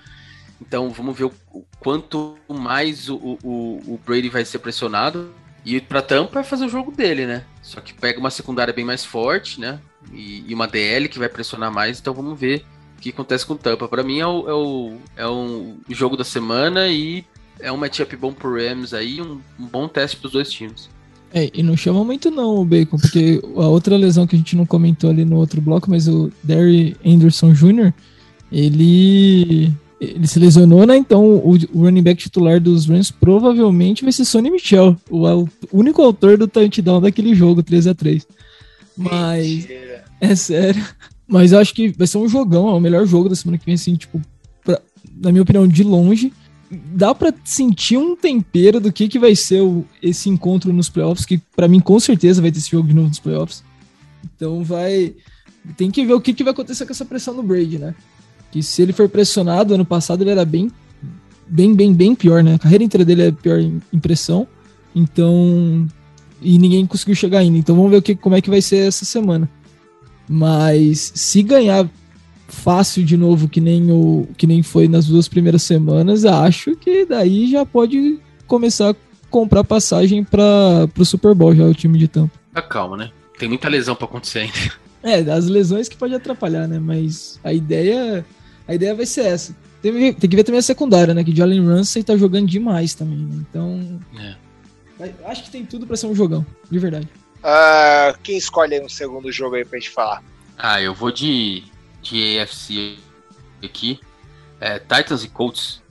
[0.61, 5.35] Então vamos ver o, o quanto mais o, o, o Brady vai ser pressionado.
[5.65, 7.45] E para Tampa é fazer o jogo dele, né?
[7.61, 9.81] Só que pega uma secundária bem mais forte, né?
[10.13, 12.65] E, e uma DL que vai pressionar mais, então vamos ver
[13.03, 13.89] que acontece com Tampa.
[13.89, 17.25] Para mim é o, é, o, é um jogo da semana e
[17.61, 20.89] é um matchup bom pro Rams aí, um, um bom teste pros dois times.
[21.35, 24.55] É, e não chama muito não o Bacon, porque a outra lesão que a gente
[24.55, 27.93] não comentou ali no outro bloco, mas o Derry Anderson Jr.,
[28.51, 30.97] ele ele se lesionou, né?
[30.97, 35.49] Então o, o, running back titular dos Rams provavelmente vai ser Sonny Michel, o, o
[35.73, 38.27] único autor do touchdown daquele jogo 3 a 3
[38.97, 39.92] Mas Mentira.
[40.23, 40.85] É sério.
[41.27, 43.67] Mas eu acho que vai ser um jogão, é o melhor jogo da semana que
[43.67, 44.21] vem, assim, tipo,
[44.65, 44.81] pra,
[45.17, 46.33] na minha opinião, de longe.
[46.71, 51.27] Dá para sentir um tempero do que, que vai ser o, esse encontro nos playoffs,
[51.27, 53.63] que para mim com certeza vai ter esse jogo de novo nos playoffs.
[54.25, 55.15] Então vai
[55.77, 57.95] tem que ver o que, que vai acontecer com essa pressão no Brady, né?
[58.51, 60.71] Que se ele for pressionado, ano passado ele era bem,
[61.47, 62.55] bem, bem, bem pior, né?
[62.55, 63.61] A carreira inteira dele é pior
[63.93, 64.47] impressão.
[64.95, 65.87] Então.
[66.41, 67.57] E ninguém conseguiu chegar ainda.
[67.59, 69.49] Então vamos ver o que, como é que vai ser essa semana.
[70.33, 71.87] Mas se ganhar
[72.49, 77.05] fácil de novo, que nem, o, que nem foi nas duas primeiras semanas, acho que
[77.05, 78.97] daí já pode começar a
[79.29, 82.33] comprar passagem para o Super Bowl já, o time de Tampa.
[82.55, 83.11] Tá calma, né?
[83.39, 84.55] Tem muita lesão para acontecer ainda.
[85.05, 86.79] É, as lesões que pode atrapalhar, né?
[86.79, 88.25] Mas a ideia,
[88.69, 89.53] a ideia vai ser essa.
[89.83, 91.25] Tem, tem que ver também a secundária, né?
[91.25, 93.45] Que Jalen Ramsey tá jogando demais também, né?
[93.51, 94.01] Então.
[94.17, 95.11] É.
[95.27, 97.09] Acho que tem tudo para ser um jogão, de verdade.
[97.43, 100.23] Uh, quem escolhe um segundo jogo aí pra gente falar?
[100.57, 101.65] Ah, eu vou de,
[102.01, 102.99] de AFC
[103.63, 104.01] aqui.
[104.61, 105.83] É, Titans e Colts.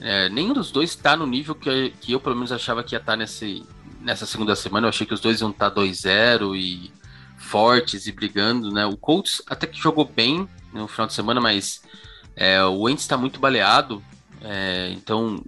[0.00, 2.98] É, nenhum dos dois está no nível que, que eu, pelo menos, achava que ia
[2.98, 3.64] estar tá nesse,
[4.00, 4.86] nessa segunda semana.
[4.86, 6.90] Eu achei que os dois iam estar tá 2-0 e
[7.38, 8.84] fortes e brigando, né?
[8.84, 11.82] O Colts até que jogou bem no final de semana, mas
[12.34, 14.02] é, o Wentz está muito baleado,
[14.42, 15.42] é, então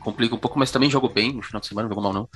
[0.00, 2.28] complica um pouco, mas também jogou bem no final de semana, não jogou mal não.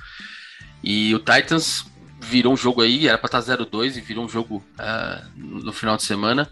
[0.83, 1.85] E o Titans
[2.23, 5.97] virou um jogo aí, era para estar 0-2 e virou um jogo uh, no final
[5.97, 6.49] de semana.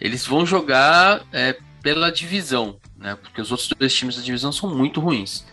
[0.00, 3.16] Eles vão jogar é, pela divisão, né?
[3.16, 5.44] Porque os outros dois times da divisão são muito ruins.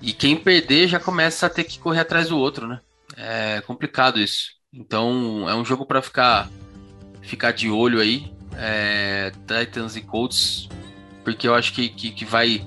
[0.00, 2.80] E quem perder já começa a ter que correr atrás do outro, né?
[3.16, 4.52] É complicado isso.
[4.72, 6.48] Então é um jogo para ficar
[7.22, 10.68] ficar de olho aí, é, Titans e Colts,
[11.24, 12.64] porque eu acho que, que, que, vai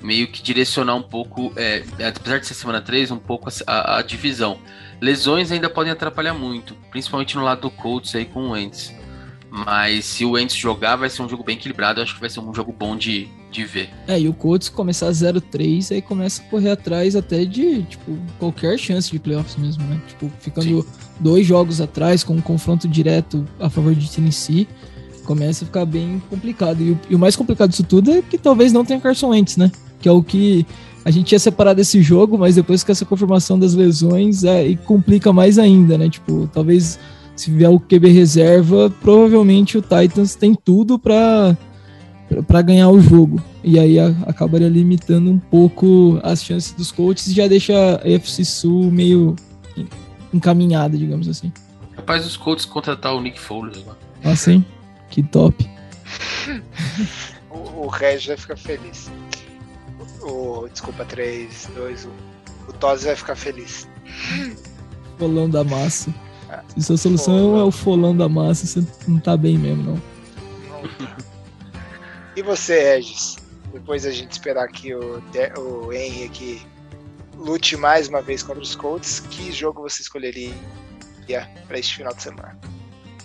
[0.00, 4.02] meio que direcionar um pouco, é, apesar de ser semana 3, um pouco a, a,
[4.02, 4.58] divisão.
[5.00, 8.92] Lesões ainda podem atrapalhar muito, principalmente no lado do Colts aí com o Wentz.
[9.50, 12.00] Mas se o Wentz jogar, vai ser um jogo bem equilibrado.
[12.00, 13.88] Eu acho que vai ser um jogo bom de, de ver.
[14.06, 18.78] É, e o Colts começar 0-3, aí começa a correr atrás até de, tipo, qualquer
[18.78, 20.00] chance de playoffs mesmo, né?
[20.06, 20.88] Tipo, ficando Sim.
[21.18, 24.68] dois jogos atrás, com um confronto direto a favor de Tennessee,
[25.24, 26.82] começa a ficar bem complicado.
[26.82, 29.56] E o, e o mais complicado disso tudo é que talvez não tenha Carson Wentz,
[29.56, 29.72] né?
[30.00, 30.66] Que é o que
[31.04, 35.32] a gente ia separar desse jogo, mas depois com essa confirmação das lesões, é, complica
[35.32, 36.08] mais ainda, né?
[36.08, 36.98] Tipo, talvez
[37.34, 41.56] se vier o QB reserva, provavelmente o Titans tem tudo para
[42.46, 43.42] para ganhar o jogo.
[43.64, 47.72] E aí a, acabaria limitando um pouco as chances dos coaches e já deixa
[48.04, 49.34] a FC Sul meio
[50.32, 51.52] encaminhada, digamos assim.
[51.96, 53.98] Rapaz, os Colts contratar o Nick Foles agora.
[54.24, 54.64] Ah, sim?
[55.10, 55.68] Que top.
[57.50, 59.10] o, o Regis vai ficar feliz.
[60.28, 62.10] O, desculpa, 3, 2, 1.
[62.68, 63.88] O Toz vai ficar feliz.
[65.18, 66.14] Folão da massa.
[66.68, 70.02] Se sua solução é o folão da massa, você não tá bem mesmo, não.
[72.36, 73.36] E você, Regis?
[73.72, 75.22] Depois a gente esperar que o,
[75.58, 76.62] o Henry aqui
[77.36, 80.54] lute mais uma vez contra os Colts, que jogo você escolheria
[81.66, 82.58] para este final de semana?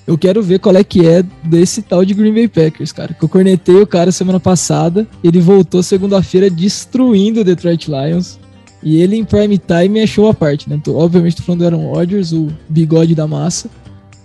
[0.06, 3.14] Eu quero ver qual é que é desse tal de Green Bay Packers, cara.
[3.14, 5.08] Que eu cornetei o cara semana passada.
[5.24, 8.38] Ele voltou segunda-feira destruindo o Detroit Lions.
[8.82, 10.80] E ele em prime time é show à parte, né?
[10.84, 13.70] Tô, obviamente tô falando do Aaron Rodgers, o bigode da massa.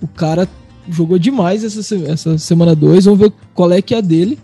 [0.02, 0.48] O cara
[0.90, 3.04] jogou demais essa, essa semana 2.
[3.04, 4.36] Vamos ver qual é que é a dele.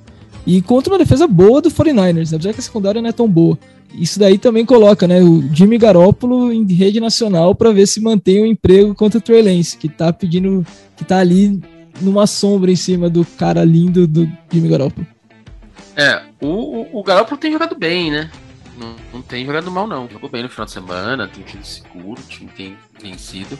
[0.47, 3.59] E contra uma defesa boa do 49ers, apesar que a secundária não é tão boa.
[3.95, 8.42] Isso daí também coloca, né, o Jimmy Garoppolo em rede nacional para ver se mantém
[8.42, 10.66] o emprego contra o Trey Lance, que tá pedindo,
[10.97, 11.61] que tá ali
[12.01, 15.07] numa sombra em cima do cara lindo do Jimmy Garoppolo.
[15.97, 18.28] É, o, o, Garoppolo tem jogado bem, né?
[18.76, 20.09] Não, não tem jogado mal, não.
[20.09, 23.57] Jogou bem no final de semana, tem sido seguro, o tem vencido.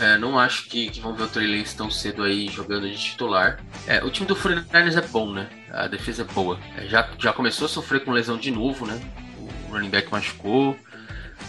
[0.00, 2.96] É, não acho que, que, vão ver o Trey Lance tão cedo aí jogando de
[2.96, 3.60] titular.
[3.86, 5.46] É, o time do 49ers é bom, né?
[5.70, 6.58] A defesa é boa.
[6.78, 8.98] É, já, já começou a sofrer com lesão de novo, né?
[9.38, 10.74] O running back machucou.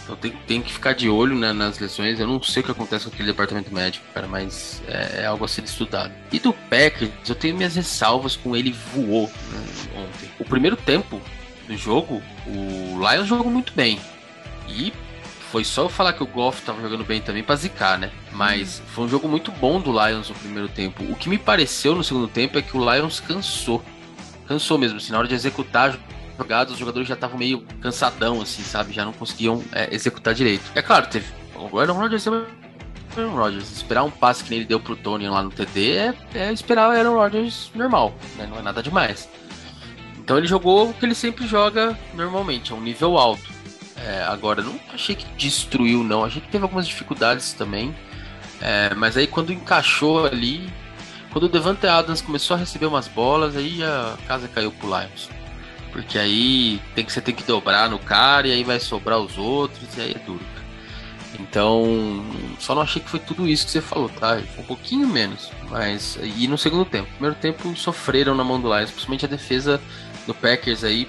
[0.02, 2.20] Então tem, tem que ficar de olho né, nas lesões.
[2.20, 5.44] Eu não sei o que acontece com aquele departamento médico, cara, mas é, é algo
[5.44, 6.12] a ser estudado.
[6.30, 9.64] E do Packers, eu tenho minhas ressalvas com ele voou né,
[9.96, 10.30] ontem.
[10.38, 11.20] O primeiro tempo
[11.66, 13.98] do jogo, o Lions jogou muito bem.
[14.68, 14.92] E
[15.56, 18.10] foi só eu falar que o Goff tava jogando bem também pra zicar, né?
[18.30, 21.02] Mas foi um jogo muito bom do Lions no primeiro tempo.
[21.04, 23.82] O que me pareceu no segundo tempo é que o Lions cansou.
[24.46, 25.98] Cansou mesmo, assim, na hora de executar
[26.36, 28.92] jogadas, os jogadores já estavam meio cansadão, assim, sabe?
[28.92, 30.70] Já não conseguiam é, executar direito.
[30.74, 31.24] É claro, teve.
[31.54, 32.30] O Aaron Rodgers é
[33.16, 33.72] Aaron Rodgers.
[33.72, 36.92] Esperar um passe que ele deu pro Tony lá no TD é, é esperar o
[36.92, 38.46] Aaron Rodgers normal, né?
[38.46, 39.26] Não é nada demais.
[40.18, 43.55] Então ele jogou o que ele sempre joga normalmente, a um nível alto.
[44.06, 46.24] É, agora, não achei que destruiu, não.
[46.24, 47.92] Achei que teve algumas dificuldades também.
[48.60, 50.72] É, mas aí quando encaixou ali,
[51.32, 55.28] quando o Devante Adams começou a receber umas bolas, aí a casa caiu pro Lions.
[55.90, 59.36] Porque aí tem que, você tem que dobrar no cara e aí vai sobrar os
[59.36, 60.44] outros e aí é duro.
[61.40, 62.24] Então,
[62.60, 64.40] só não achei que foi tudo isso que você falou, tá?
[64.54, 65.50] Foi um pouquinho menos.
[65.68, 66.16] Mas.
[66.22, 67.10] E no segundo tempo?
[67.10, 69.80] Primeiro tempo sofreram na mão do Lions, principalmente a defesa
[70.26, 71.08] do Packers aí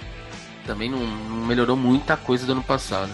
[0.68, 3.11] também não, não melhorou muita coisa do ano passado.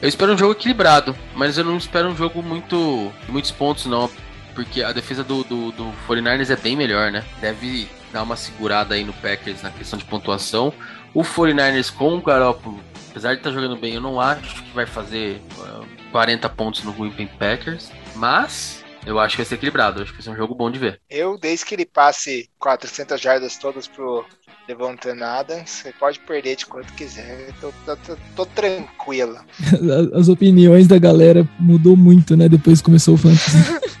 [0.00, 4.08] Eu espero um jogo equilibrado, mas eu não espero um jogo muito muitos pontos não,
[4.54, 7.22] porque a defesa do, do, do 49ers é bem melhor, né?
[7.40, 10.72] Deve dar uma segurada aí no Packers na questão de pontuação.
[11.12, 14.86] O 49ers com o Garoppolo, apesar de estar jogando bem, eu não acho que vai
[14.86, 20.02] fazer uh, 40 pontos no Green Bay Packers, mas eu acho que vai ser equilibrado,
[20.02, 21.00] acho que vai ser um jogo bom de ver.
[21.08, 24.24] Eu, desde que ele passe 400 jardas todas pro
[24.66, 29.38] Devontan Adams, você pode perder de quanto quiser, eu tô, tô, tô, tô tranquilo.
[30.14, 33.56] As opiniões da galera mudou muito, né, depois que começou o fantasy.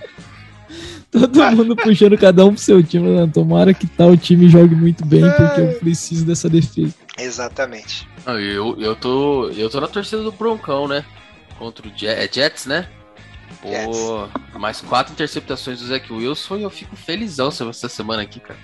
[1.10, 3.08] Todo mundo puxando cada um pro seu time.
[3.08, 3.30] Né?
[3.34, 6.94] Tomara que tal time jogue muito bem, porque eu preciso dessa defesa.
[7.18, 8.08] Exatamente.
[8.26, 11.04] Eu, eu, tô, eu tô na torcida do Broncão, né?
[11.58, 12.88] Contra o é Jets né?
[13.62, 18.58] Pô, mais quatro interceptações do Zach Wilson e eu fico felizão essa semana aqui, cara.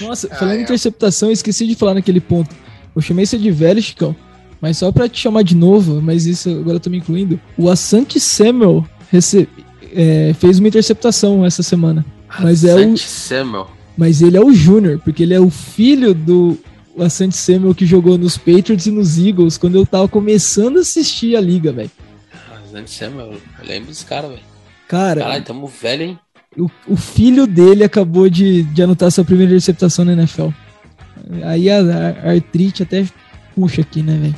[0.00, 2.54] Nossa, falando em interceptação, eu esqueci de falar naquele ponto.
[2.94, 4.14] Eu chamei você de velho, Chicão.
[4.60, 7.40] Mas só pra te chamar de novo, mas isso agora eu tô me incluindo.
[7.56, 9.48] O Asante Samuel rece...
[9.94, 12.04] é, fez uma interceptação essa semana.
[12.38, 12.96] Mas é o.
[12.96, 13.70] Samuel.
[13.96, 16.58] Mas ele é o Júnior, porque ele é o filho do
[16.98, 21.36] Asante Samuel que jogou nos Patriots e nos Eagles quando eu tava começando a assistir
[21.36, 21.90] a liga, velho.
[22.70, 24.42] Asante Samuel, eu lembro desse cara, velho.
[24.86, 25.20] Cara.
[25.20, 26.20] Caralho, tamo velho, hein?
[26.56, 30.48] O, o filho dele acabou de, de anotar sua primeira interceptação na NFL.
[31.44, 31.78] Aí a,
[32.24, 33.04] a artrite até
[33.54, 34.36] puxa aqui, né, velho?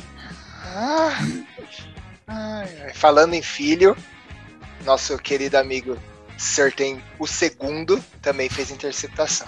[2.27, 3.95] Ah, falando em filho,
[4.85, 5.97] nosso querido amigo
[6.37, 9.47] Certain, o segundo, também fez interceptação.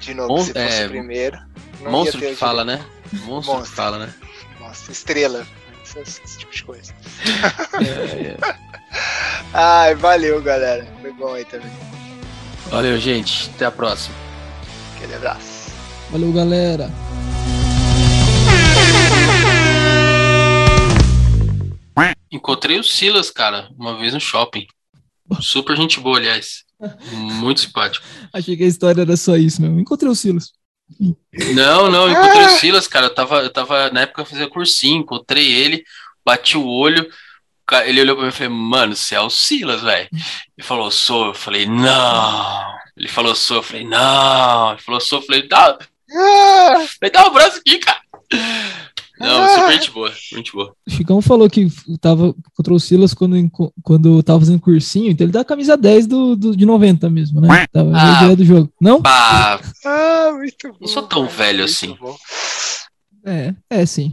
[0.00, 1.38] De novo, Mon se fosse é, o primeiro.
[1.80, 2.84] Monstro que fala, né?
[3.12, 4.14] Monstro, monstro, que fala, né?
[4.58, 5.46] Monstro, estrela.
[5.94, 6.94] Esse, esse tipo de coisa.
[7.80, 8.56] é, é.
[9.52, 10.86] Ai, valeu, galera.
[11.00, 11.70] Foi bom aí também.
[12.70, 13.50] Valeu, gente.
[13.54, 14.14] Até a próxima.
[14.96, 15.70] Aquele abraço.
[16.10, 16.90] Valeu, galera.
[22.30, 24.66] Encontrei o Silas, cara, uma vez no shopping.
[25.40, 26.64] Super gente boa, aliás.
[27.12, 28.04] Muito simpático.
[28.32, 29.80] Achei que a história era só isso mesmo.
[29.80, 30.52] Encontrei o Silas.
[31.54, 33.06] Não, não, encontrei o Silas, cara.
[33.06, 35.84] Eu tava, eu tava na época eu fazia cursinho, encontrei ele,
[36.24, 37.08] bati o olho
[37.84, 40.08] ele olhou pra mim e falei, mano, você é o Silas, velho.
[40.12, 41.26] Ele falou, sou.
[41.26, 42.78] Eu falei, não.
[42.96, 43.56] Ele falou, sou.
[43.56, 44.72] Eu falei, não.
[44.72, 45.18] Ele falou, sou.
[45.18, 45.76] Eu falei, dá.
[46.08, 48.00] Falei, dá um abraço aqui, cara.
[49.18, 50.74] Não, super gente boa, gente boa.
[50.86, 51.68] O Chicão falou que
[52.00, 53.36] tava contra o Silas quando,
[53.82, 57.40] quando tava fazendo cursinho, então ele dá a camisa 10 do, do, de 90 mesmo,
[57.40, 57.66] né?
[57.72, 58.72] Tava ah, a ideia do jogo.
[58.80, 59.00] Não?
[59.04, 59.58] Ah,
[60.34, 60.76] muito bom.
[60.80, 61.96] Não sou tão velho assim.
[63.24, 64.12] É, é sim.